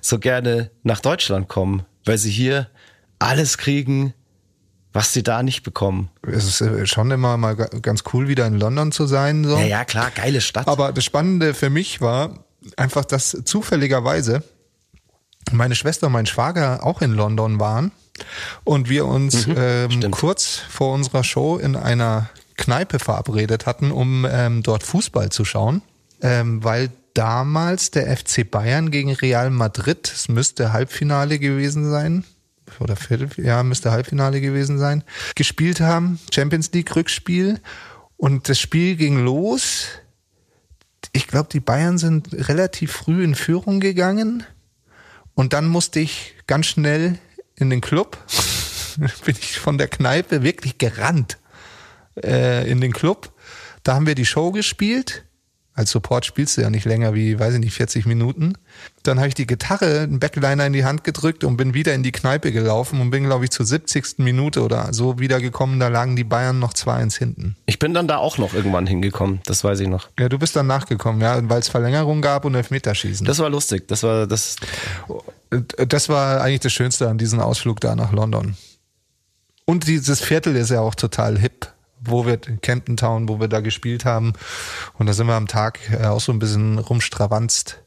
[0.00, 2.68] so gerne nach Deutschland kommen, weil sie hier
[3.18, 4.14] alles kriegen,
[4.92, 6.10] was sie da nicht bekommen.
[6.22, 9.44] Es ist äh, schon immer mal ganz cool, wieder in London zu sein.
[9.44, 9.56] So.
[9.56, 10.66] Ja, ja, klar, geile Stadt.
[10.68, 12.44] Aber das Spannende für mich war
[12.76, 14.42] einfach, dass zufälligerweise
[15.52, 17.92] meine Schwester und mein Schwager auch in London waren
[18.64, 24.26] und wir uns mhm, ähm, kurz vor unserer Show in einer Kneipe verabredet hatten, um
[24.30, 25.82] ähm, dort Fußball zu schauen,
[26.20, 32.24] ähm, weil damals der FC Bayern gegen Real Madrid, es müsste Halbfinale gewesen sein,
[32.78, 35.04] oder Viertel, ja, müsste Halbfinale gewesen sein,
[35.34, 36.20] gespielt haben.
[36.32, 37.60] Champions League Rückspiel.
[38.16, 39.86] Und das Spiel ging los.
[41.12, 44.44] Ich glaube, die Bayern sind relativ früh in Führung gegangen.
[45.34, 47.18] Und dann musste ich ganz schnell
[47.56, 48.18] in den Club.
[49.24, 51.38] Bin ich von der Kneipe wirklich gerannt
[52.22, 53.32] äh, in den Club.
[53.82, 55.24] Da haben wir die Show gespielt.
[55.72, 58.54] Als Support spielst du ja nicht länger wie, weiß ich nicht, 40 Minuten.
[59.04, 62.02] Dann habe ich die Gitarre, einen Backliner in die Hand gedrückt und bin wieder in
[62.02, 64.18] die Kneipe gelaufen und bin, glaube ich, zur 70.
[64.18, 65.78] Minute oder so wiedergekommen.
[65.78, 67.56] Da lagen die Bayern noch 2-1 hinten.
[67.66, 70.08] Ich bin dann da auch noch irgendwann hingekommen, das weiß ich noch.
[70.18, 73.24] Ja, du bist dann nachgekommen, ja, weil es Verlängerung gab und Elfmeterschießen.
[73.24, 73.86] Das war lustig.
[73.88, 74.56] Das war das.
[75.76, 78.56] Das war eigentlich das Schönste an diesem Ausflug da nach London.
[79.64, 81.69] Und dieses Viertel ist ja auch total hip
[82.10, 84.32] wo wir in Camden Town, wo wir da gespielt haben.
[84.98, 87.82] Und da sind wir am Tag äh, auch so ein bisschen rumstravanzt.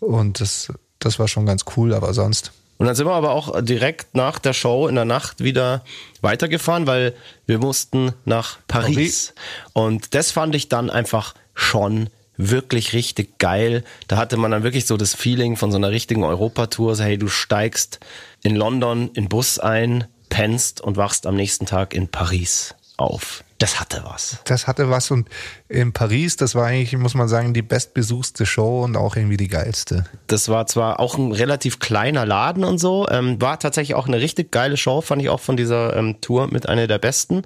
[0.00, 2.52] Und das, das war schon ganz cool, aber sonst.
[2.78, 5.84] Und dann sind wir aber auch direkt nach der Show in der Nacht wieder
[6.20, 7.14] weitergefahren, weil
[7.46, 8.94] wir mussten nach Paris.
[8.94, 9.34] Paris.
[9.72, 13.84] Und das fand ich dann einfach schon wirklich richtig geil.
[14.08, 16.96] Da hatte man dann wirklich so das Feeling von so einer richtigen Europatour.
[16.96, 18.00] So, hey, du steigst
[18.42, 23.44] in London in Bus ein, pennst und wachst am nächsten Tag in Paris auf.
[23.62, 24.38] Das hatte was.
[24.42, 25.28] Das hatte was und
[25.68, 29.46] in Paris, das war eigentlich, muss man sagen, die bestbesuchste Show und auch irgendwie die
[29.46, 30.04] geilste.
[30.26, 34.18] Das war zwar auch ein relativ kleiner Laden und so, ähm, war tatsächlich auch eine
[34.18, 37.42] richtig geile Show, fand ich auch von dieser ähm, Tour mit einer der besten.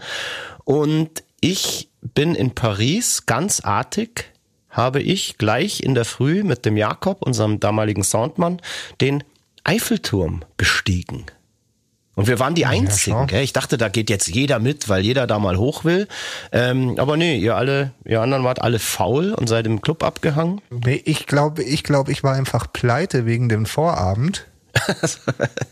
[0.64, 4.32] Und ich bin in Paris ganz artig,
[4.70, 8.62] habe ich gleich in der Früh mit dem Jakob, unserem damaligen Soundmann,
[9.02, 9.22] den
[9.64, 11.26] Eiffelturm bestiegen.
[12.16, 13.28] Und wir waren die Einzigen.
[13.30, 16.08] Ja, ich dachte, da geht jetzt jeder mit, weil jeder da mal hoch will.
[16.50, 20.62] Ähm, aber nee, ihr alle, ihr anderen wart alle faul und seid im Club abgehangen.
[20.70, 24.46] Nee, ich glaube, ich glaube, ich war einfach pleite wegen dem Vorabend.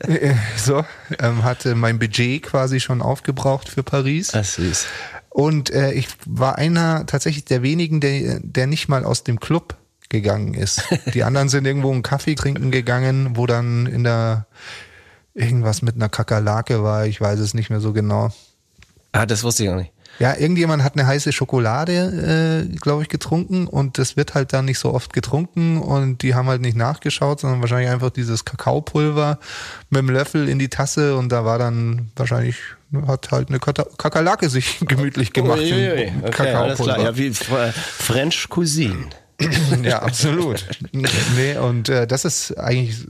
[0.06, 0.84] Äh, so,
[1.18, 4.28] ähm, hatte mein Budget quasi schon aufgebraucht für Paris.
[4.28, 4.86] Das ist.
[5.30, 9.76] Und äh, ich war einer tatsächlich der wenigen, der, der nicht mal aus dem Club
[10.10, 10.84] gegangen ist.
[11.14, 14.46] Die anderen sind irgendwo einen Kaffee trinken gegangen, wo dann in der
[15.34, 18.32] irgendwas mit einer Kakerlake war, ich weiß es nicht mehr so genau.
[19.12, 19.92] Ah, das wusste ich auch nicht.
[20.20, 24.64] Ja, irgendjemand hat eine heiße Schokolade, äh, glaube ich, getrunken und das wird halt dann
[24.64, 29.40] nicht so oft getrunken und die haben halt nicht nachgeschaut, sondern wahrscheinlich einfach dieses Kakaopulver
[29.90, 32.56] mit dem Löffel in die Tasse und da war dann wahrscheinlich
[33.08, 35.58] hat halt eine Kakerlake sich gemütlich gemacht.
[35.58, 36.12] Uiuiui.
[36.22, 37.00] Okay, alles klar.
[37.00, 39.06] Ja, wie French Cuisine.
[39.82, 40.64] ja, absolut.
[40.92, 43.04] nee, und äh, das ist eigentlich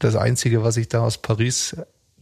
[0.00, 1.76] das Einzige, was ich da aus Paris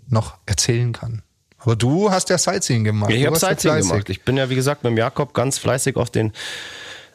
[0.08, 1.22] noch erzählen kann.
[1.58, 3.10] Aber du hast ja Sightseeing gemacht.
[3.10, 4.10] Ich habe Sightseeing gemacht.
[4.10, 6.32] Ich bin ja, wie gesagt, mit dem Jakob ganz fleißig auf den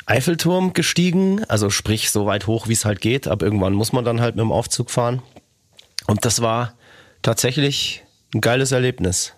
[0.05, 1.43] Eiffelturm gestiegen.
[1.45, 3.28] Also sprich, so weit hoch, wie es halt geht.
[3.28, 5.22] Aber irgendwann muss man dann halt mit dem Aufzug fahren.
[6.07, 6.74] Und das war
[7.22, 8.03] tatsächlich
[8.34, 9.34] ein geiles Erlebnis.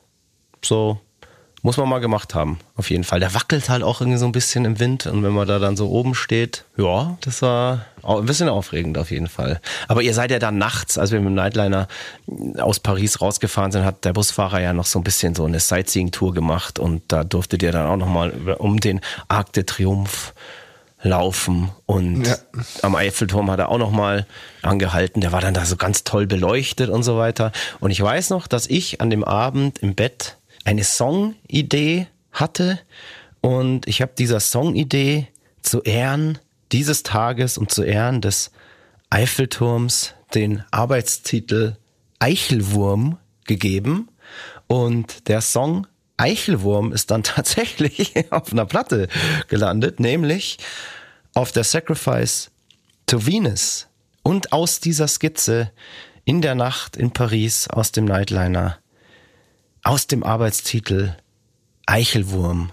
[0.64, 1.00] So
[1.66, 3.20] muss man mal gemacht haben, auf jeden Fall.
[3.20, 5.76] Der wackelt halt auch irgendwie so ein bisschen im Wind und wenn man da dann
[5.76, 9.60] so oben steht, ja, das war ein bisschen aufregend auf jeden Fall.
[9.88, 11.88] Aber ihr seid ja dann nachts, als wir mit dem Nightliner
[12.60, 16.36] aus Paris rausgefahren sind, hat der Busfahrer ja noch so ein bisschen so eine Sightseeing-Tour
[16.36, 20.34] gemacht und da durftet ihr dann auch nochmal um den Arc de Triomphe
[21.02, 22.36] laufen und ja.
[22.84, 24.28] am Eiffelturm hat er auch nochmal
[24.62, 25.20] angehalten.
[25.20, 27.52] Der war dann da so ganz toll beleuchtet und so weiter.
[27.80, 32.80] Und ich weiß noch, dass ich an dem Abend im Bett eine Songidee hatte
[33.40, 35.28] und ich habe dieser Songidee
[35.62, 36.40] zu Ehren
[36.72, 38.52] dieses Tages und zu Ehren des
[39.10, 41.78] Eiffelturms den Arbeitstitel
[42.20, 44.10] Eichelwurm gegeben
[44.68, 45.88] und der Song
[46.18, 49.08] Eichelwurm ist dann tatsächlich auf einer Platte
[49.48, 50.58] gelandet, nämlich
[51.34, 52.52] auf der Sacrifice
[53.06, 53.88] to Venus.
[54.24, 55.72] Und aus dieser Skizze
[56.24, 58.80] in der Nacht in Paris aus dem Nightliner
[59.86, 61.16] aus dem Arbeitstitel
[61.86, 62.72] Eichelwurm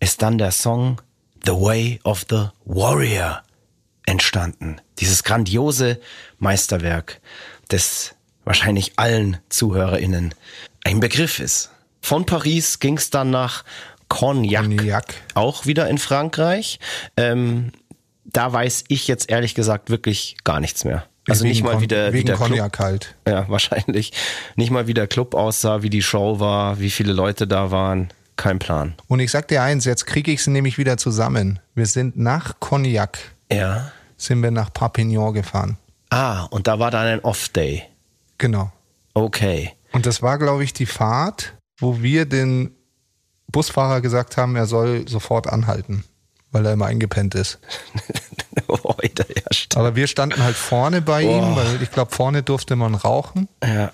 [0.00, 1.00] ist dann der Song
[1.44, 3.42] The Way of the Warrior
[4.06, 4.80] entstanden.
[4.98, 6.00] Dieses grandiose
[6.38, 7.20] Meisterwerk,
[7.68, 8.14] das
[8.44, 10.34] wahrscheinlich allen ZuhörerInnen
[10.84, 11.70] ein Begriff ist.
[12.00, 13.62] Von Paris ging es dann nach
[14.08, 16.80] Cognac, Cognac, auch wieder in Frankreich.
[17.18, 17.72] Ähm,
[18.24, 21.06] da weiß ich jetzt ehrlich gesagt wirklich gar nichts mehr.
[21.28, 23.14] Also nicht mal wieder wie der Cognac halt.
[23.26, 24.12] Ja, wahrscheinlich.
[24.56, 28.12] Nicht mal wie der Club aussah, wie die Show war, wie viele Leute da waren.
[28.36, 28.94] Kein Plan.
[29.08, 31.60] Und ich sag dir eins, jetzt kriege ich sie nämlich wieder zusammen.
[31.74, 33.18] Wir sind nach Cognac.
[33.52, 33.92] Ja.
[34.16, 35.76] Sind wir nach Papignon gefahren.
[36.10, 37.84] Ah, und da war dann ein Off-Day.
[38.38, 38.72] Genau.
[39.14, 39.72] Okay.
[39.92, 42.74] Und das war, glaube ich, die Fahrt, wo wir den
[43.48, 46.04] Busfahrer gesagt haben, er soll sofort anhalten
[46.52, 47.58] weil er immer eingepennt ist.
[49.02, 51.38] Ja, Aber wir standen halt vorne bei oh.
[51.38, 53.48] ihm, weil ich glaube, vorne durfte man rauchen.
[53.62, 53.92] Ja.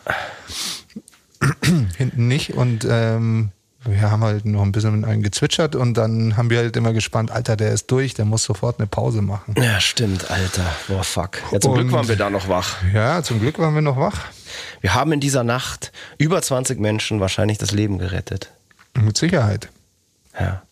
[1.97, 2.55] Hinten nicht.
[2.55, 3.53] Und ähm,
[3.85, 6.93] wir haben halt noch ein bisschen mit einem gezwitschert und dann haben wir halt immer
[6.93, 9.55] gespannt, Alter, der ist durch, der muss sofort eine Pause machen.
[9.57, 10.65] Ja, stimmt, Alter.
[10.89, 11.39] Boah, fuck.
[11.53, 12.77] Ja, zum und, Glück waren wir da noch wach.
[12.93, 14.27] Ja, zum Glück waren wir noch wach.
[14.81, 18.53] Wir haben in dieser Nacht über 20 Menschen wahrscheinlich das Leben gerettet.
[18.95, 19.69] Mit Sicherheit.
[20.39, 20.63] Ja.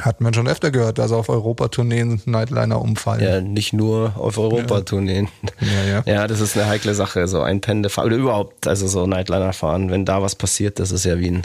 [0.00, 3.22] Hat man schon öfter gehört, dass auf Europatourneen Nightliner umfallen.
[3.22, 5.28] Ja, nicht nur auf Europatourneen.
[5.60, 5.84] Ja.
[5.84, 6.26] ja, ja.
[6.26, 10.04] das ist eine heikle Sache, so ein Pendelfahren oder überhaupt, also so Nightliner fahren, wenn
[10.04, 11.42] da was passiert, das ist ja wie ein,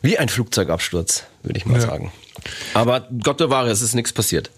[0.00, 1.80] wie ein Flugzeugabsturz, würde ich mal ja.
[1.80, 2.12] sagen.
[2.74, 4.50] Aber Gott bewahre, es ist nichts passiert.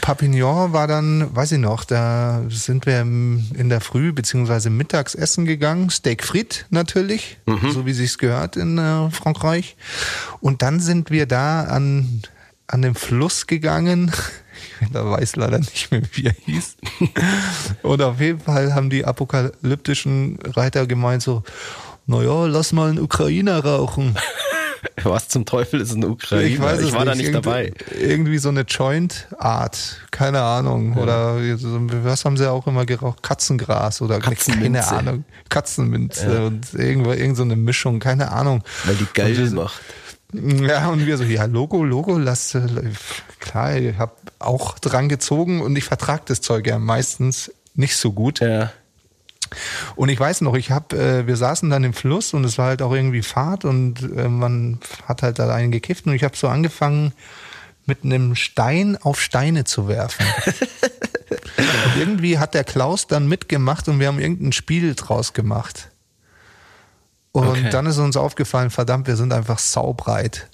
[0.00, 5.44] Papignon war dann, weiß ich noch, da sind wir in der Früh beziehungsweise mittags essen
[5.44, 7.72] gegangen, Steak frit natürlich, mhm.
[7.72, 9.76] so wie sich's gehört in äh, Frankreich.
[10.40, 12.22] Und dann sind wir da an
[12.72, 14.10] an den Fluss gegangen.
[14.92, 16.76] Da weiß leider nicht mehr, wie er hieß.
[17.82, 21.42] Und auf jeden Fall haben die apokalyptischen Reiter gemeint so,
[22.06, 24.16] naja, lass mal einen Ukrainer rauchen.
[25.04, 26.42] Was zum Teufel ist ein Ukrainer?
[26.42, 27.72] Ich, weiß es ich war da nicht nicht Irgendwie- dabei.
[27.96, 30.96] Irgendwie so eine Joint-Art, keine Ahnung.
[30.96, 33.22] Oder so- was haben sie auch immer geraucht?
[33.22, 34.96] Katzengras oder keine Katzenminze.
[34.96, 35.24] Ahnung.
[35.48, 38.64] Katzenminze und irgendwo irgend so eine Mischung, keine Ahnung.
[38.84, 39.80] Weil die geil macht.
[40.62, 42.66] Ja, und wir so, ja, Logo, Logo, lass, äh,
[43.38, 48.12] klar, ich hab auch dran gezogen und ich vertrag das Zeug ja meistens nicht so
[48.12, 48.40] gut.
[48.40, 48.72] Ja.
[49.96, 52.68] Und ich weiß noch, ich hab, äh, wir saßen dann im Fluss und es war
[52.68, 56.36] halt auch irgendwie Fahrt und äh, man hat halt da einen gekifft und ich habe
[56.36, 57.12] so angefangen,
[57.84, 60.24] mit einem Stein auf Steine zu werfen.
[61.58, 65.88] und irgendwie hat der Klaus dann mitgemacht und wir haben irgendein Spiel draus gemacht.
[67.32, 67.70] Und Okay.
[67.70, 70.48] dann ist uns aufgefallen, verdammt, wir sind einfach saubreit.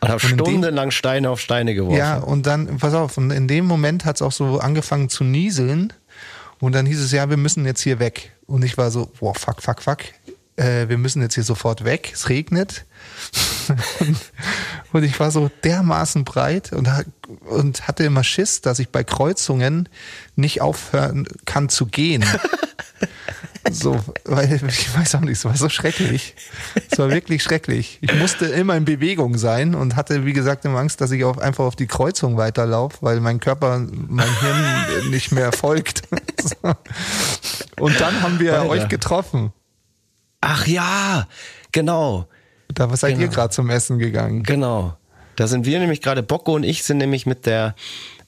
[0.00, 1.98] Und habe stundenlang Steine auf Steine geworfen.
[1.98, 5.24] Ja, und dann, pass auf, und in dem Moment hat es auch so angefangen zu
[5.24, 5.92] nieseln.
[6.60, 8.32] Und dann hieß es, ja, wir müssen jetzt hier weg.
[8.46, 9.98] Und ich war so, boah, fuck, fuck, fuck.
[10.56, 12.10] Äh, wir müssen jetzt hier sofort weg.
[12.14, 12.84] Es regnet.
[14.92, 16.88] und ich war so dermaßen breit und,
[17.48, 19.88] und hatte immer Schiss, dass ich bei Kreuzungen
[20.36, 22.24] nicht aufhören kann zu gehen.
[23.70, 26.34] So, weil ich weiß auch nicht, es war so schrecklich.
[26.90, 27.98] Es war wirklich schrecklich.
[28.00, 31.38] Ich musste immer in Bewegung sein und hatte, wie gesagt, immer Angst, dass ich auf,
[31.38, 36.02] einfach auf die Kreuzung weiterlaufe, weil mein Körper, mein Hirn nicht mehr folgt.
[36.42, 36.56] So.
[37.78, 38.68] Und dann haben wir Alter.
[38.70, 39.52] euch getroffen.
[40.40, 41.26] Ach ja,
[41.72, 42.28] genau.
[42.68, 43.32] Da seid ihr Genau.
[43.32, 44.42] gerade zum Essen gegangen.
[44.42, 44.96] Genau.
[45.36, 47.74] Da sind wir nämlich gerade, Bocco und ich sind nämlich mit der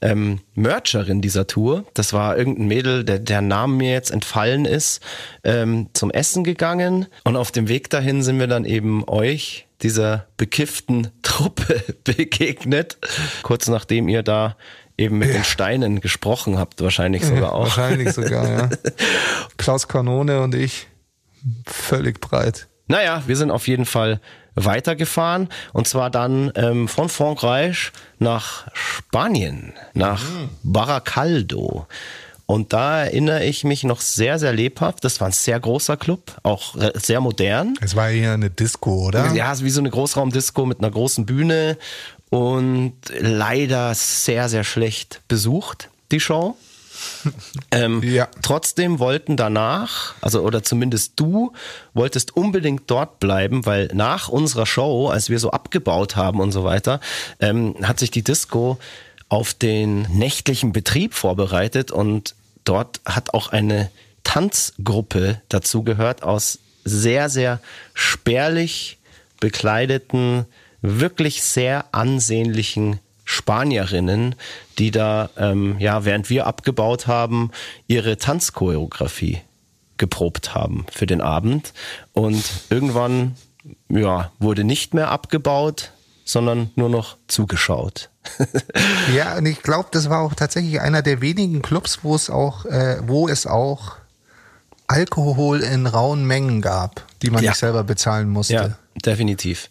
[0.03, 5.01] ähm, Mercherin dieser Tour, das war irgendein Mädel, der, der Name mir jetzt entfallen ist,
[5.45, 7.07] ähm, zum Essen gegangen.
[7.25, 12.99] Und auf dem Weg dahin sind wir dann eben euch, dieser bekifften Truppe, begegnet.
[13.43, 14.57] Kurz nachdem ihr da
[14.99, 17.65] eben mit den Steinen gesprochen habt, wahrscheinlich sogar auch.
[17.65, 18.71] Wahrscheinlich sogar, ja.
[19.57, 20.89] Klaus Kanone und ich
[21.67, 22.69] völlig breit.
[22.89, 24.21] Naja, wir sind auf jeden Fall
[24.55, 30.23] weitergefahren und zwar dann ähm, von Frankreich nach Spanien, nach
[30.63, 31.87] Baracaldo.
[32.45, 35.05] Und da erinnere ich mich noch sehr, sehr lebhaft.
[35.05, 37.75] Das war ein sehr großer Club, auch re- sehr modern.
[37.81, 39.33] Es war hier eine Disco, oder?
[39.33, 41.79] Ja, wie so eine Großraumdisco mit einer großen Bühne
[42.29, 46.57] und leider sehr, sehr schlecht besucht, die Show.
[47.71, 48.29] Ähm, Ja.
[48.43, 51.53] Trotzdem wollten danach, also oder zumindest du,
[51.95, 56.65] wolltest unbedingt dort bleiben, weil nach unserer Show, als wir so abgebaut haben und so
[56.65, 57.01] weiter,
[57.41, 58.79] ähm, hat sich die Disco
[59.29, 62.35] auf den nächtlichen Betrieb vorbereitet und
[62.65, 63.91] dort hat auch eine
[64.25, 67.61] Tanzgruppe dazugehört aus sehr, sehr
[67.95, 68.99] spärlich
[69.41, 70.47] bekleideten,
[70.83, 72.99] wirklich sehr ansehnlichen
[73.33, 74.35] Spanierinnen,
[74.79, 77.51] die da, ähm, ja, während wir abgebaut haben,
[77.89, 79.41] ihre Tanzchoreografie
[79.97, 81.73] geprobt haben für den Abend.
[82.13, 83.37] Und irgendwann,
[83.89, 85.93] ja, wurde nicht mehr abgebaut,
[86.25, 88.09] sondern nur noch zugeschaut.
[89.15, 92.65] Ja, und ich glaube, das war auch tatsächlich einer der wenigen Clubs, wo es auch,
[92.67, 93.97] äh, wo es auch
[94.87, 97.51] Alkohol in rauen Mengen gab, die man Ja.
[97.51, 98.55] nicht selber bezahlen musste.
[98.55, 99.71] Ja, definitiv.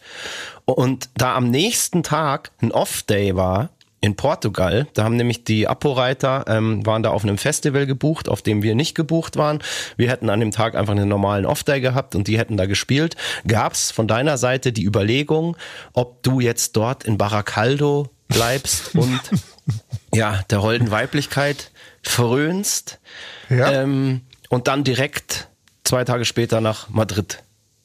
[0.66, 3.70] Und da am nächsten Tag ein Off-Day war
[4.04, 8.42] in Portugal, da haben nämlich die Apo-Reiter, ähm, waren da auf einem Festival gebucht, auf
[8.42, 9.60] dem wir nicht gebucht waren.
[9.96, 13.16] Wir hätten an dem Tag einfach einen normalen Off-Day gehabt und die hätten da gespielt.
[13.48, 15.56] Gab es von deiner Seite die Überlegung,
[15.94, 19.20] ob du jetzt dort in Baracaldo bleibst und
[20.16, 21.70] ja, der holden Weiblichkeit
[22.02, 23.00] frönst
[23.50, 23.72] Ja.
[23.84, 25.48] ähm, und dann direkt
[25.84, 27.44] zwei Tage später nach Madrid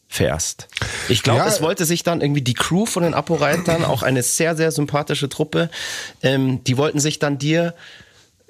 [0.09, 0.69] fährst.
[1.09, 1.47] Ich glaube, Ja.
[1.47, 5.29] es wollte sich dann irgendwie die Crew von den Apo-Reitern, auch eine sehr, sehr sympathische
[5.29, 5.71] Truppe,
[6.23, 7.75] ähm, die wollten sich dann dir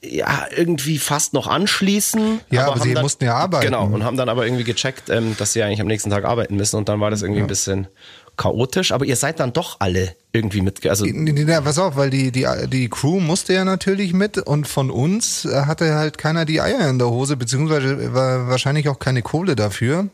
[0.03, 2.41] ja, irgendwie fast noch anschließen.
[2.51, 3.65] Ja, aber haben sie dann, mussten ja arbeiten.
[3.65, 6.55] Genau, und haben dann aber irgendwie gecheckt, ähm, dass sie eigentlich am nächsten Tag arbeiten
[6.57, 7.89] müssen und dann war das irgendwie ein bisschen
[8.37, 12.31] chaotisch, aber ihr seid dann doch alle irgendwie mit, also nee, pass auf, weil die,
[12.31, 16.61] die, die Crew musste ja natürlich mit und von uns äh, hatte halt keiner die
[16.61, 20.11] Eier in der Hose, beziehungsweise war wahrscheinlich auch keine Kohle dafür,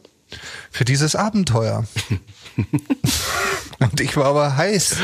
[0.70, 1.85] für dieses Abenteuer.
[3.78, 4.97] und ich war aber heiß.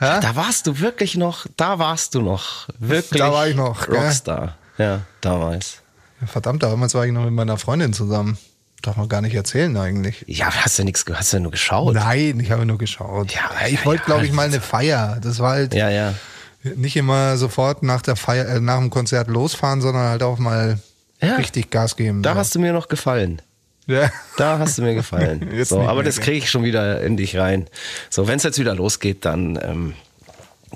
[0.00, 0.20] Ja?
[0.20, 3.96] Da warst du wirklich noch, da warst du noch, wirklich Da war ich noch, gell?
[3.98, 4.56] Rockstar.
[4.78, 5.82] Ja, damals.
[6.26, 8.38] Verdammt, damals war ich noch mit meiner Freundin zusammen.
[8.82, 10.24] Darf man gar nicht erzählen eigentlich.
[10.26, 11.94] Ja, hast du nichts, hast du nur geschaut.
[11.94, 13.30] Nein, ich habe nur geschaut.
[13.32, 14.06] Ja, ich ja, wollte, ja.
[14.06, 15.18] glaube ich, mal eine Feier.
[15.22, 16.14] Das war halt Ja, ja.
[16.62, 20.78] nicht immer sofort nach der Feier, äh, nach dem Konzert losfahren, sondern halt auch mal
[21.20, 21.34] Ja.
[21.36, 22.22] richtig Gas geben.
[22.22, 23.42] Da hast du mir noch gefallen.
[23.86, 24.10] Ja.
[24.36, 25.48] Da hast du mir gefallen.
[25.64, 27.66] So, aber mehr, das kriege ich schon wieder in dich rein.
[28.08, 29.94] So, wenn es jetzt wieder losgeht, dann, ähm,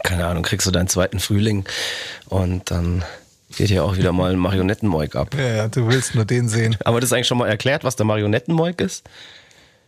[0.02, 1.64] keine Ahnung, kriegst du deinen zweiten Frühling
[2.28, 3.04] und dann
[3.56, 5.34] geht hier auch wieder mal ein Marionettenmoik ab.
[5.36, 6.76] ja, ja, du willst nur den sehen.
[6.84, 9.04] Aber das ist eigentlich schon mal erklärt, was der Marionettenmoik ist?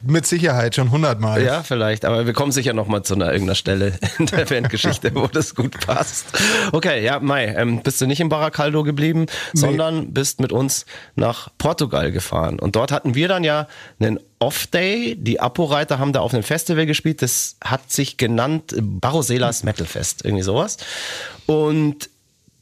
[0.03, 1.43] Mit Sicherheit schon hundertmal.
[1.43, 5.15] Ja, vielleicht, aber wir kommen sicher noch mal zu einer irgendeiner Stelle in der Bandgeschichte,
[5.15, 6.27] wo das gut passt.
[6.73, 9.31] Okay, ja, Mai, ähm, bist du nicht in Baracaldo geblieben, nee.
[9.61, 10.85] sondern bist mit uns
[11.15, 12.59] nach Portugal gefahren.
[12.59, 13.69] Und dort hatten wir dann ja
[13.99, 15.17] einen Off-Day.
[15.19, 17.23] Die Apo-Reiter haben da auf einem Festival gespielt.
[17.23, 20.77] Das hat sich genannt Barroselas Metalfest, irgendwie sowas.
[21.47, 22.11] Und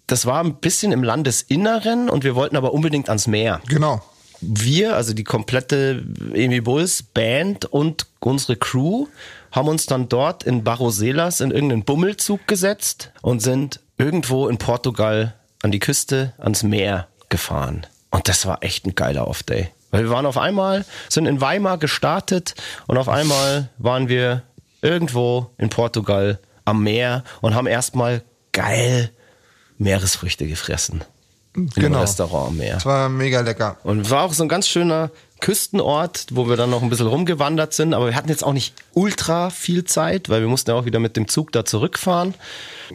[0.07, 3.61] das war ein bisschen im Landesinneren und wir wollten aber unbedingt ans Meer.
[3.69, 4.03] Genau
[4.47, 9.07] wir, also die komplette Emi Bulls Band und unsere Crew,
[9.53, 15.35] haben uns dann dort in Barroselas in irgendeinen Bummelzug gesetzt und sind irgendwo in Portugal
[15.63, 17.87] an die Küste, ans Meer gefahren.
[18.11, 19.71] Und das war echt ein geiler Off-Day.
[19.91, 22.55] Weil wir waren auf einmal, sind in Weimar gestartet
[22.87, 24.43] und auf einmal waren wir
[24.83, 28.23] irgendwo in Portugal am Meer und haben erstmal
[28.53, 29.11] geil
[29.79, 31.05] Meeresfrüchte gefressen
[31.55, 32.01] in genau.
[32.01, 32.75] Restaurant am Meer.
[32.75, 33.79] Das war mega lecker.
[33.85, 37.75] Und war auch so ein ganz schöner Küstenort, wo wir dann noch ein bisschen rumgewandert
[37.75, 40.85] sind, aber wir hatten jetzt auch nicht ultra viel Zeit, weil wir mussten ja auch
[40.85, 42.35] wieder mit dem Zug da zurückfahren.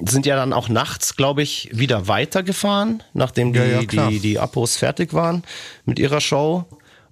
[0.04, 4.40] Sind ja dann auch nachts, glaube ich, wieder weitergefahren, nachdem die, ja, ja, die, die
[4.40, 5.44] Apos fertig waren
[5.86, 6.66] mit ihrer Show.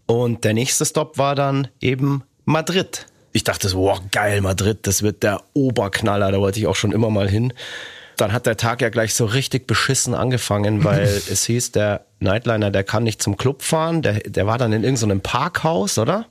[0.05, 3.05] Und der nächste Stop war dann eben Madrid.
[3.31, 6.91] Ich dachte so, wow, geil, Madrid, das wird der Oberknaller, da wollte ich auch schon
[6.91, 7.53] immer mal hin.
[8.17, 12.71] Dann hat der Tag ja gleich so richtig beschissen angefangen, weil es hieß, der Nightliner,
[12.71, 14.01] der kann nicht zum Club fahren.
[14.01, 16.25] Der, der war dann in irgendeinem Parkhaus, oder?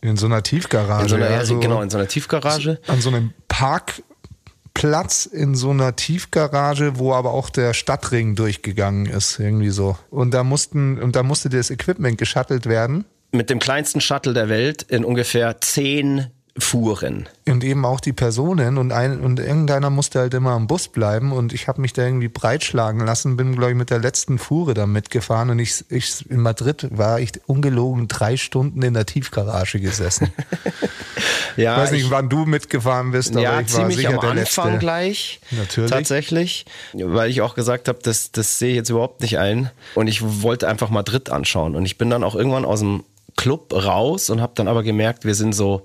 [0.00, 1.02] In so einer Tiefgarage.
[1.02, 2.78] In so einer, ja, so genau, in so einer Tiefgarage.
[2.86, 9.38] An so einem Parkplatz in so einer Tiefgarage, wo aber auch der Stadtring durchgegangen ist,
[9.38, 9.96] irgendwie so.
[10.10, 13.06] Und da mussten, und da musste das Equipment geschattelt werden.
[13.32, 16.26] Mit dem kleinsten Shuttle der Welt in ungefähr zehn
[16.56, 17.28] fuhren.
[17.48, 21.32] Und eben auch die Personen und, ein, und irgendeiner musste halt immer am Bus bleiben
[21.32, 24.72] und ich habe mich da irgendwie breitschlagen lassen, bin glaube ich mit der letzten Fuhre
[24.72, 29.80] da mitgefahren und ich, ich in Madrid war ich ungelogen drei Stunden in der Tiefgarage
[29.80, 30.32] gesessen.
[31.56, 34.20] ja, ich weiß nicht, ich, wann du mitgefahren bist, aber ja, ich war sicher am
[34.20, 34.78] der Anfang Letzte.
[34.78, 35.40] gleich.
[35.50, 35.90] Natürlich.
[35.90, 40.06] Tatsächlich, weil ich auch gesagt habe, das, das sehe ich jetzt überhaupt nicht ein und
[40.06, 43.02] ich wollte einfach Madrid anschauen und ich bin dann auch irgendwann aus dem
[43.36, 45.84] Club raus und habe dann aber gemerkt, wir sind so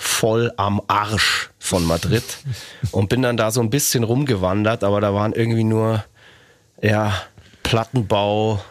[0.00, 2.24] voll am Arsch von Madrid
[2.90, 6.02] und bin dann da so ein bisschen rumgewandert, aber da waren irgendwie nur
[6.80, 7.12] ja
[7.62, 8.64] Plattenbau,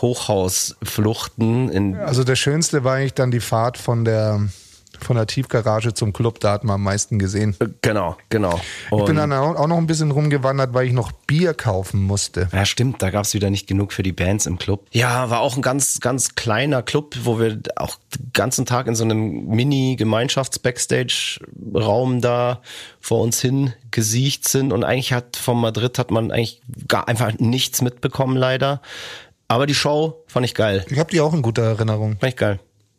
[0.00, 1.96] Hochhausfluchten.
[1.96, 4.40] also der schönste war eigentlich dann die Fahrt von der
[5.04, 7.56] von der Tiefgarage zum Club, da hat man am meisten gesehen.
[7.60, 8.60] Äh, genau, genau.
[8.90, 12.48] Und ich bin dann auch noch ein bisschen rumgewandert, weil ich noch Bier kaufen musste.
[12.52, 14.86] Ja, stimmt, da gab es wieder nicht genug für die Bands im Club.
[14.90, 18.94] Ja, war auch ein ganz, ganz kleiner Club, wo wir auch den ganzen Tag in
[18.94, 22.60] so einem Mini-Gemeinschafts-Backstage-Raum da
[23.00, 27.32] vor uns hin gesiecht sind und eigentlich hat von Madrid hat man eigentlich gar einfach
[27.38, 28.80] nichts mitbekommen leider.
[29.48, 30.86] Aber die Show fand ich geil.
[30.88, 32.16] Ich habe die auch in guter Erinnerung.
[32.18, 32.58] Fand ich geil.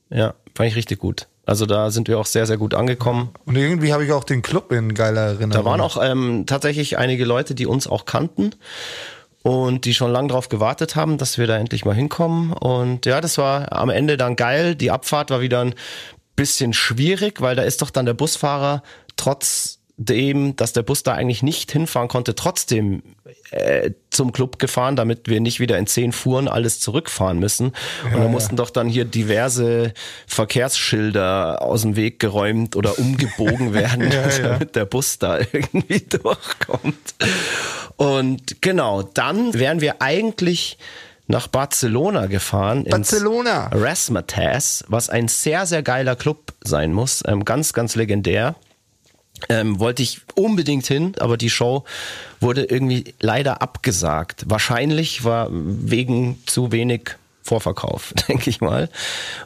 [0.09, 1.27] Ja, fand ich richtig gut.
[1.45, 3.31] Also da sind wir auch sehr, sehr gut angekommen.
[3.45, 5.63] Und irgendwie habe ich auch den Club in geiler Erinnerung.
[5.63, 8.55] Da waren auch ähm, tatsächlich einige Leute, die uns auch kannten
[9.41, 12.53] und die schon lange darauf gewartet haben, dass wir da endlich mal hinkommen.
[12.53, 14.75] Und ja, das war am Ende dann geil.
[14.75, 15.75] Die Abfahrt war wieder ein
[16.37, 18.81] bisschen schwierig, weil da ist doch dann der Busfahrer
[19.17, 23.03] trotz dem, dass der Bus da eigentlich nicht hinfahren konnte, trotzdem
[23.51, 27.73] äh, zum Club gefahren, damit wir nicht wieder in zehn Fuhren alles zurückfahren müssen.
[28.03, 29.93] Ja, und da mussten doch dann hier diverse
[30.25, 37.15] Verkehrsschilder aus dem Weg geräumt oder umgebogen werden, ja, damit der Bus da irgendwie durchkommt.
[37.95, 40.77] Und genau, dann wären wir eigentlich
[41.27, 42.85] nach Barcelona gefahren.
[42.85, 43.69] Barcelona.
[43.71, 47.23] Rasmatas, was ein sehr, sehr geiler Club sein muss.
[47.25, 48.55] Ähm, ganz, ganz legendär.
[49.49, 51.83] Ähm, wollte ich unbedingt hin, aber die Show
[52.39, 54.43] wurde irgendwie leider abgesagt.
[54.47, 58.89] Wahrscheinlich war wegen zu wenig Vorverkauf, denke ich mal.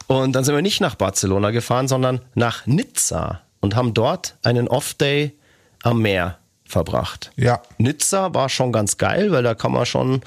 [0.06, 4.68] Und dann sind wir nicht nach Barcelona gefahren, sondern nach Nizza und haben dort einen
[4.68, 5.34] Off-Day
[5.82, 7.32] am Meer verbracht.
[7.36, 7.60] Ja.
[7.78, 10.20] Nizza war schon ganz geil, weil da kann man schon,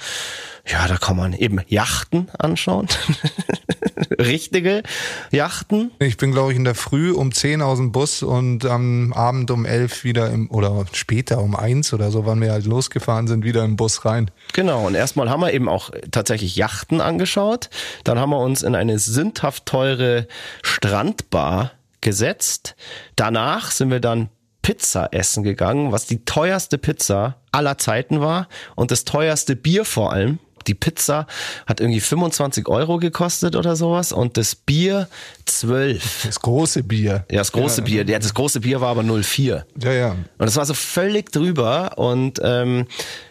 [0.66, 2.88] ja, da kann man eben Yachten anschauen.
[4.18, 4.82] Richtige
[5.30, 5.90] Yachten.
[5.98, 9.50] Ich bin, glaube ich, in der Früh um 10 aus dem Bus und am Abend
[9.50, 13.44] um 11 wieder im, oder später um 1 oder so, wann wir halt losgefahren sind,
[13.44, 14.30] wieder im Bus rein.
[14.52, 14.86] Genau.
[14.86, 17.70] Und erstmal haben wir eben auch tatsächlich Yachten angeschaut.
[18.04, 20.26] Dann haben wir uns in eine sündhaft teure
[20.62, 22.76] Strandbar gesetzt.
[23.16, 24.28] Danach sind wir dann
[24.62, 30.12] Pizza essen gegangen, was die teuerste Pizza aller Zeiten war und das teuerste Bier vor
[30.12, 30.38] allem.
[30.66, 31.26] Die Pizza
[31.66, 35.08] hat irgendwie 25 Euro gekostet oder sowas und das Bier
[35.46, 36.22] 12.
[36.26, 37.24] Das große Bier.
[37.30, 38.06] Ja, das große ja, Bier.
[38.06, 39.66] Ja, das große Bier war aber 04.
[39.82, 40.10] Ja, ja.
[40.10, 42.86] Und das war so völlig drüber und ähm,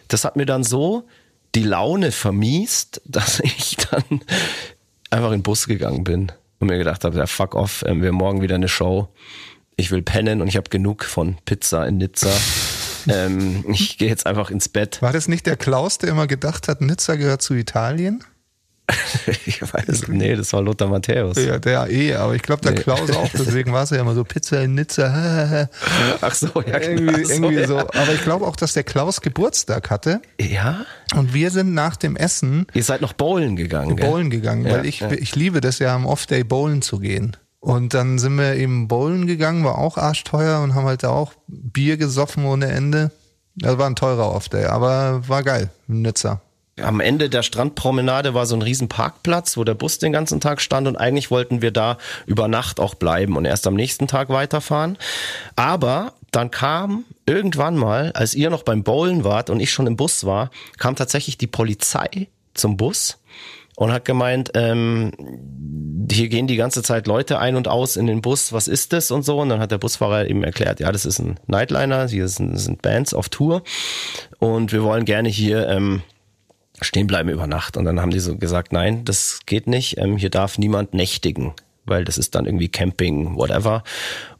[0.08, 1.04] das hat mir dann so
[1.54, 4.20] die Laune vermiest, dass ich dann
[5.10, 8.08] einfach in den Bus gegangen bin und mir gedacht habe, ja, fuck off, ähm, wir
[8.08, 9.08] haben morgen wieder eine Show.
[9.76, 12.30] Ich will pennen und ich habe genug von Pizza in Nizza.
[13.08, 15.02] Ähm, ich gehe jetzt einfach ins Bett.
[15.02, 18.24] War das nicht der Klaus, der immer gedacht hat, Nizza gehört zu Italien?
[19.46, 21.36] ich weiß, nee, das war Lothar Matthäus.
[21.36, 22.80] Ja, der eh, aber ich glaube, der nee.
[22.80, 25.68] Klaus auch, deswegen war es ja immer so Pizza in Nizza.
[26.20, 27.66] Ach so, ja, irgendwie, so, irgendwie ja.
[27.66, 27.78] so.
[27.78, 30.20] Aber ich glaube auch, dass der Klaus Geburtstag hatte.
[30.40, 30.84] Ja.
[31.14, 32.66] Und wir sind nach dem Essen.
[32.74, 35.10] Ihr seid noch bowlen gegangen, Bowlen gegangen, Ja, weil ich, ja.
[35.12, 37.36] ich liebe das ja am Off-Day bowlen zu gehen.
[37.62, 41.32] Und dann sind wir eben bowlen gegangen, war auch arschteuer und haben halt da auch
[41.46, 43.12] Bier gesoffen ohne Ende.
[43.54, 46.40] Das war ein teurer Off-Day, aber war geil Nizza.
[46.80, 50.60] Am Ende der Strandpromenade war so ein riesen Parkplatz, wo der Bus den ganzen Tag
[50.60, 54.28] stand und eigentlich wollten wir da über Nacht auch bleiben und erst am nächsten Tag
[54.28, 54.98] weiterfahren.
[55.54, 59.94] Aber dann kam irgendwann mal, als ihr noch beim Bowlen wart und ich schon im
[59.94, 63.18] Bus war, kam tatsächlich die Polizei zum Bus
[63.76, 65.12] und hat gemeint, ähm,
[66.10, 69.10] hier gehen die ganze Zeit Leute ein und aus in den Bus, was ist das
[69.10, 69.40] und so.
[69.40, 72.82] Und dann hat der Busfahrer eben erklärt, ja, das ist ein Nightliner, hier sind, sind
[72.82, 73.62] Bands auf Tour
[74.38, 76.02] und wir wollen gerne hier ähm,
[76.80, 77.76] stehen bleiben über Nacht.
[77.76, 81.54] Und dann haben die so gesagt, nein, das geht nicht, ähm, hier darf niemand nächtigen,
[81.84, 83.82] weil das ist dann irgendwie Camping, whatever.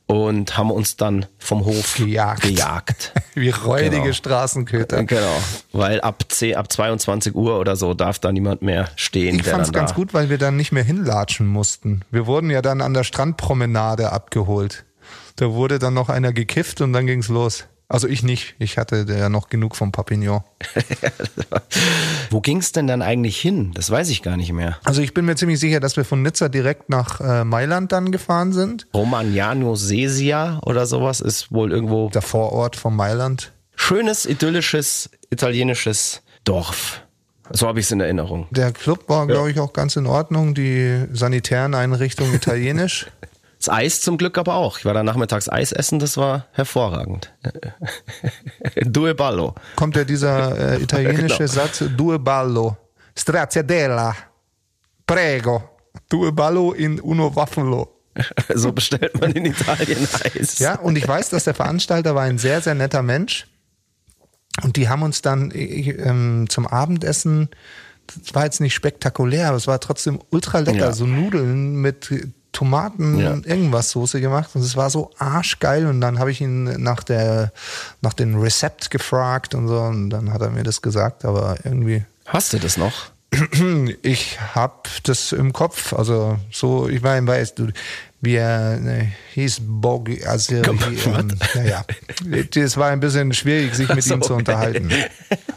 [0.06, 2.42] Und haben uns dann vom Hof Gejagt.
[2.42, 3.12] gejagt.
[3.34, 4.12] Wie räudige Genau.
[4.12, 5.04] Straßenköter.
[5.04, 5.36] Genau,
[5.72, 9.36] weil ab 10, ab 22 Uhr oder so darf da niemand mehr stehen.
[9.36, 12.02] Ich fand's dann ganz gut, weil wir dann nicht mehr hinlatschen mussten.
[12.10, 14.84] Wir wurden ja dann an der Strandpromenade abgeholt.
[15.36, 17.64] Da wurde dann noch einer gekifft und dann ging's los.
[17.92, 18.54] Also ich nicht.
[18.58, 20.40] Ich hatte ja noch genug vom Papillon.
[22.30, 23.72] Wo ging's denn dann eigentlich hin?
[23.74, 24.78] Das weiß ich gar nicht mehr.
[24.84, 28.10] Also ich bin mir ziemlich sicher, dass wir von Nizza direkt nach äh, Mailand dann
[28.10, 28.86] gefahren sind.
[28.94, 33.52] Romagnano Sesia oder sowas ist wohl irgendwo Der Vorort von Mailand.
[33.76, 37.02] schönes, idyllisches, italienisches Dorf.
[37.50, 38.46] So habe ich es in Erinnerung.
[38.50, 40.54] Der Club war, glaube ich, auch ganz in Ordnung.
[40.54, 43.08] Die sanitären Einrichtungen italienisch.
[43.64, 44.78] Das Eis zum Glück aber auch.
[44.78, 47.32] Ich war da nachmittags Eis essen, das war hervorragend.
[48.82, 49.54] Due Ballo.
[49.76, 51.46] Kommt ja dieser äh, italienische Genau.
[51.52, 52.76] Satz, due ballo,
[53.16, 54.16] stracciatella,
[55.06, 55.62] prego,
[56.08, 57.88] due ballo in uno waffolo.
[58.54, 60.58] So bestellt man in Italien Eis.
[60.58, 63.46] Ja, und ich weiß, dass der Veranstalter war ein sehr, sehr netter Mensch.
[64.62, 67.48] Und die haben uns dann äh, ähm, zum Abendessen,
[68.08, 70.92] das war jetzt nicht spektakulär, aber es war trotzdem ultra lecker, Ja.
[70.92, 72.10] so Nudeln mit
[72.52, 73.32] Tomaten Ja.
[73.32, 77.02] und irgendwas Soße gemacht und es war so arschgeil und dann habe ich ihn nach
[77.02, 77.52] der
[78.02, 82.04] nach dem Rezept gefragt und so und dann hat er mir das gesagt, aber irgendwie
[82.26, 82.92] Hast du das noch?
[84.02, 87.68] ich hab das im Kopf, also so, ich meine, weißt du,
[88.20, 91.84] wie er äh, hieß Boggy, also Komm, hier, ähm, naja,
[92.54, 94.90] das war ein bisschen schwierig, sich mit so, ihm zu unterhalten.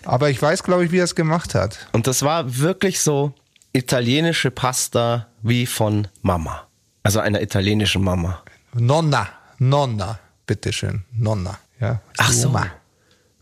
[0.05, 1.87] Aber ich weiß, glaube ich, wie er es gemacht hat.
[1.91, 3.33] Und das war wirklich so
[3.73, 6.63] italienische Pasta wie von Mama.
[7.05, 8.41] Also einer italienischen Mama.
[8.73, 9.27] Nonna,
[9.59, 12.01] Nonna, bitteschön, Nonna, ja.
[12.17, 12.47] Ach so.
[12.49, 12.65] Oma.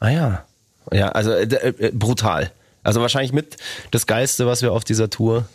[0.01, 0.45] Ah ja.
[0.91, 2.51] Ja, also äh, äh, brutal.
[2.83, 3.55] Also wahrscheinlich mit
[3.91, 5.45] das Geilste, was wir auf dieser Tour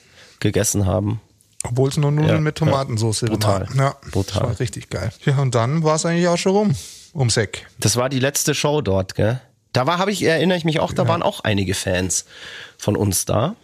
[0.41, 1.21] gegessen haben.
[1.65, 3.29] Obwohl es nur Nudeln Ja, mit Tomatensauce ja.
[3.29, 3.69] Brutal.
[3.69, 3.77] war.
[3.77, 4.41] Ja, Brutal.
[4.41, 5.13] Das war richtig geil.
[5.27, 6.75] Ja, und dann war es eigentlich auch schon rum,
[7.15, 7.67] ums Eck.
[7.79, 9.39] Das war die letzte Show dort, gell?
[9.75, 12.25] Da war, habe ich, erinnere ich mich auch, da waren auch einige Fans
[12.79, 13.55] von uns da.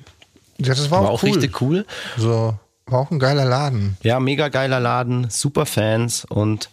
[0.58, 1.30] Ja, das war, War auch, auch cool.
[1.30, 1.86] richtig cool.
[2.18, 3.96] So, war auch ein geiler Laden.
[4.02, 6.70] Ja, mega geiler Laden, super Fans und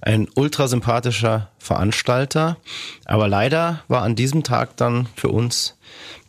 [0.00, 2.56] ein ultra sympathischer Veranstalter.
[3.04, 5.76] Aber leider war an diesem Tag dann für uns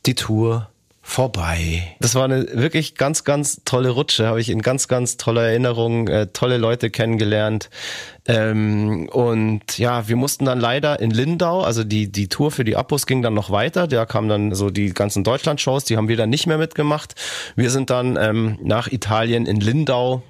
[0.06, 0.71] die Tour
[1.12, 1.84] vorbei.
[2.00, 6.08] Das war eine wirklich ganz, ganz tolle Rutsche, habe ich in ganz, ganz toller Erinnerung,
[6.08, 7.70] äh, tolle Leute kennengelernt.
[8.28, 12.78] Ähm, und ja, wir mussten dann leider in Lindau, also die, die Tour für die
[12.78, 16.16] Abos ging dann noch weiter, da kamen dann so die ganzen Deutschland-Shows, die haben wir
[16.16, 17.16] dann nicht mehr mitgemacht.
[17.58, 20.24] Wir sind dann ähm, nach Italien in Lindau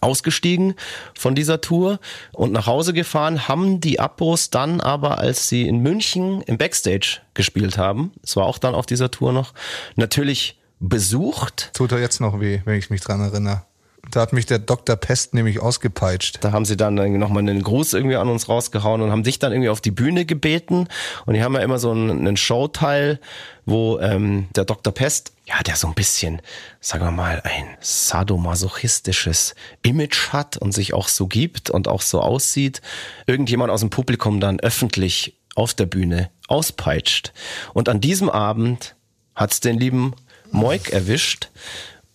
[0.00, 0.74] ausgestiegen
[1.18, 1.98] von dieser Tour
[2.32, 7.18] und nach Hause gefahren, haben die Abos dann aber, als sie in München im Backstage
[7.34, 9.52] gespielt haben, es war auch dann auf dieser Tour noch,
[9.96, 11.70] natürlich besucht.
[11.74, 13.62] Tut er jetzt noch weh, wenn ich mich dran erinnere.
[14.10, 14.96] Da hat mich der Dr.
[14.96, 16.38] Pest nämlich ausgepeitscht.
[16.40, 19.52] Da haben sie dann nochmal einen Gruß irgendwie an uns rausgehauen und haben dich dann
[19.52, 20.88] irgendwie auf die Bühne gebeten.
[21.26, 23.20] Und die haben ja immer so einen, einen Showteil,
[23.66, 24.92] wo ähm, der Dr.
[24.92, 26.40] Pest, ja, der so ein bisschen,
[26.80, 32.20] sagen wir mal, ein sadomasochistisches Image hat und sich auch so gibt und auch so
[32.20, 32.80] aussieht,
[33.26, 37.32] irgendjemand aus dem Publikum dann öffentlich auf der Bühne auspeitscht.
[37.74, 38.96] Und an diesem Abend
[39.34, 40.14] hat's den lieben
[40.50, 41.50] Moik erwischt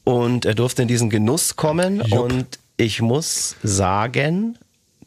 [0.05, 2.19] und er durfte in diesen Genuss kommen Jupp.
[2.31, 4.57] und ich muss sagen,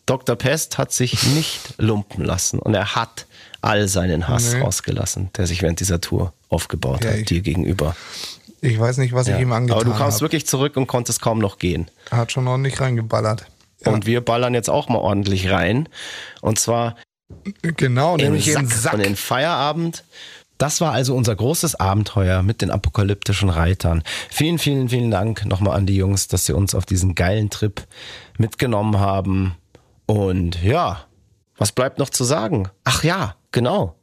[0.06, 0.36] Dr.
[0.36, 3.26] Pest hat sich nicht lumpen lassen und er hat
[3.62, 4.60] all seinen Hass Nee.
[4.60, 7.96] rausgelassen, der sich während dieser Tour aufgebaut Ja, hat, dir gegenüber.
[8.60, 10.02] Ich weiß nicht, was ich ihm angetan Aber du habe.
[10.04, 11.90] kamst wirklich zurück und konntest kaum noch gehen.
[12.10, 13.46] Hat schon ordentlich reingeballert.
[13.84, 15.88] Ja, Und wir ballern jetzt auch mal ordentlich rein.
[16.40, 16.96] Und zwar
[17.62, 18.94] genau, nämlich Sack, Sack.
[18.94, 20.02] und in Feierabend.
[20.58, 24.02] Das war also unser großes Abenteuer mit den apokalyptischen Reitern.
[24.28, 27.86] Vielen, vielen, vielen Dank nochmal an die Jungs, dass sie uns auf diesen geilen Trip
[28.38, 29.54] mitgenommen haben.
[30.06, 31.04] Und ja,
[31.56, 32.68] was bleibt noch zu sagen?
[32.84, 33.94] Ach ja, genau.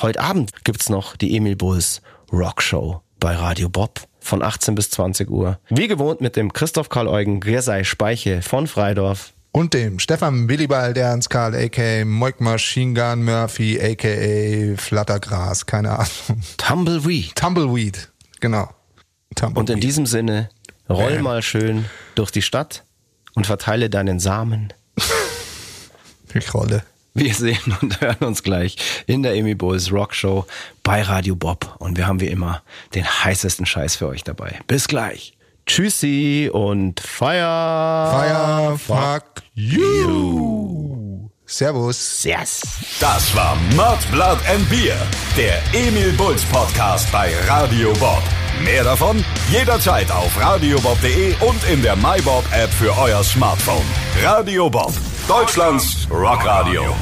[0.00, 2.02] Heute Abend gibt's noch die Emil Bulls
[2.32, 5.58] Rockshow bei Radio Bob von 18 bis 20 Uhr.
[5.68, 9.32] Wie gewohnt mit dem Christoph Karl Eugen Gersei Speiche von Freidorf.
[9.56, 12.04] Und dem Stefan Willibald Ernst Karl, a.k.a.
[12.04, 14.76] Moik Machine Gun Murphy, a.k.a.
[14.76, 16.42] Flattergras, keine Ahnung.
[16.58, 17.34] Tumbleweed.
[17.36, 18.10] Tumbleweed,
[18.40, 18.68] genau.
[19.34, 19.56] Tumbleweed.
[19.56, 20.50] Und in diesem Sinne,
[20.90, 21.22] roll Bam.
[21.22, 22.84] mal schön durch die Stadt
[23.34, 24.74] und verteile deinen Samen.
[26.34, 26.82] ich rolle.
[27.14, 28.76] Wir sehen und hören uns gleich
[29.06, 30.44] in der Amy Bulls Rock Show
[30.82, 31.76] bei Radio Bob.
[31.78, 32.62] Und wir haben wie immer
[32.94, 34.60] den heißesten Scheiß für euch dabei.
[34.66, 35.35] Bis gleich.
[35.66, 38.08] Tschüssi und Feier.
[38.12, 41.28] Fire, fuck you.
[41.44, 42.24] Servus.
[42.24, 42.62] Yes.
[43.00, 44.96] Das war Mud, Blood and Beer,
[45.36, 48.22] der Emil Bulls Podcast bei Radio Bob.
[48.64, 53.84] Mehr davon jederzeit auf radiobob.de und in der MyBob App für euer Smartphone.
[54.22, 54.92] Radio Bob,
[55.28, 56.94] Deutschlands Rockradio.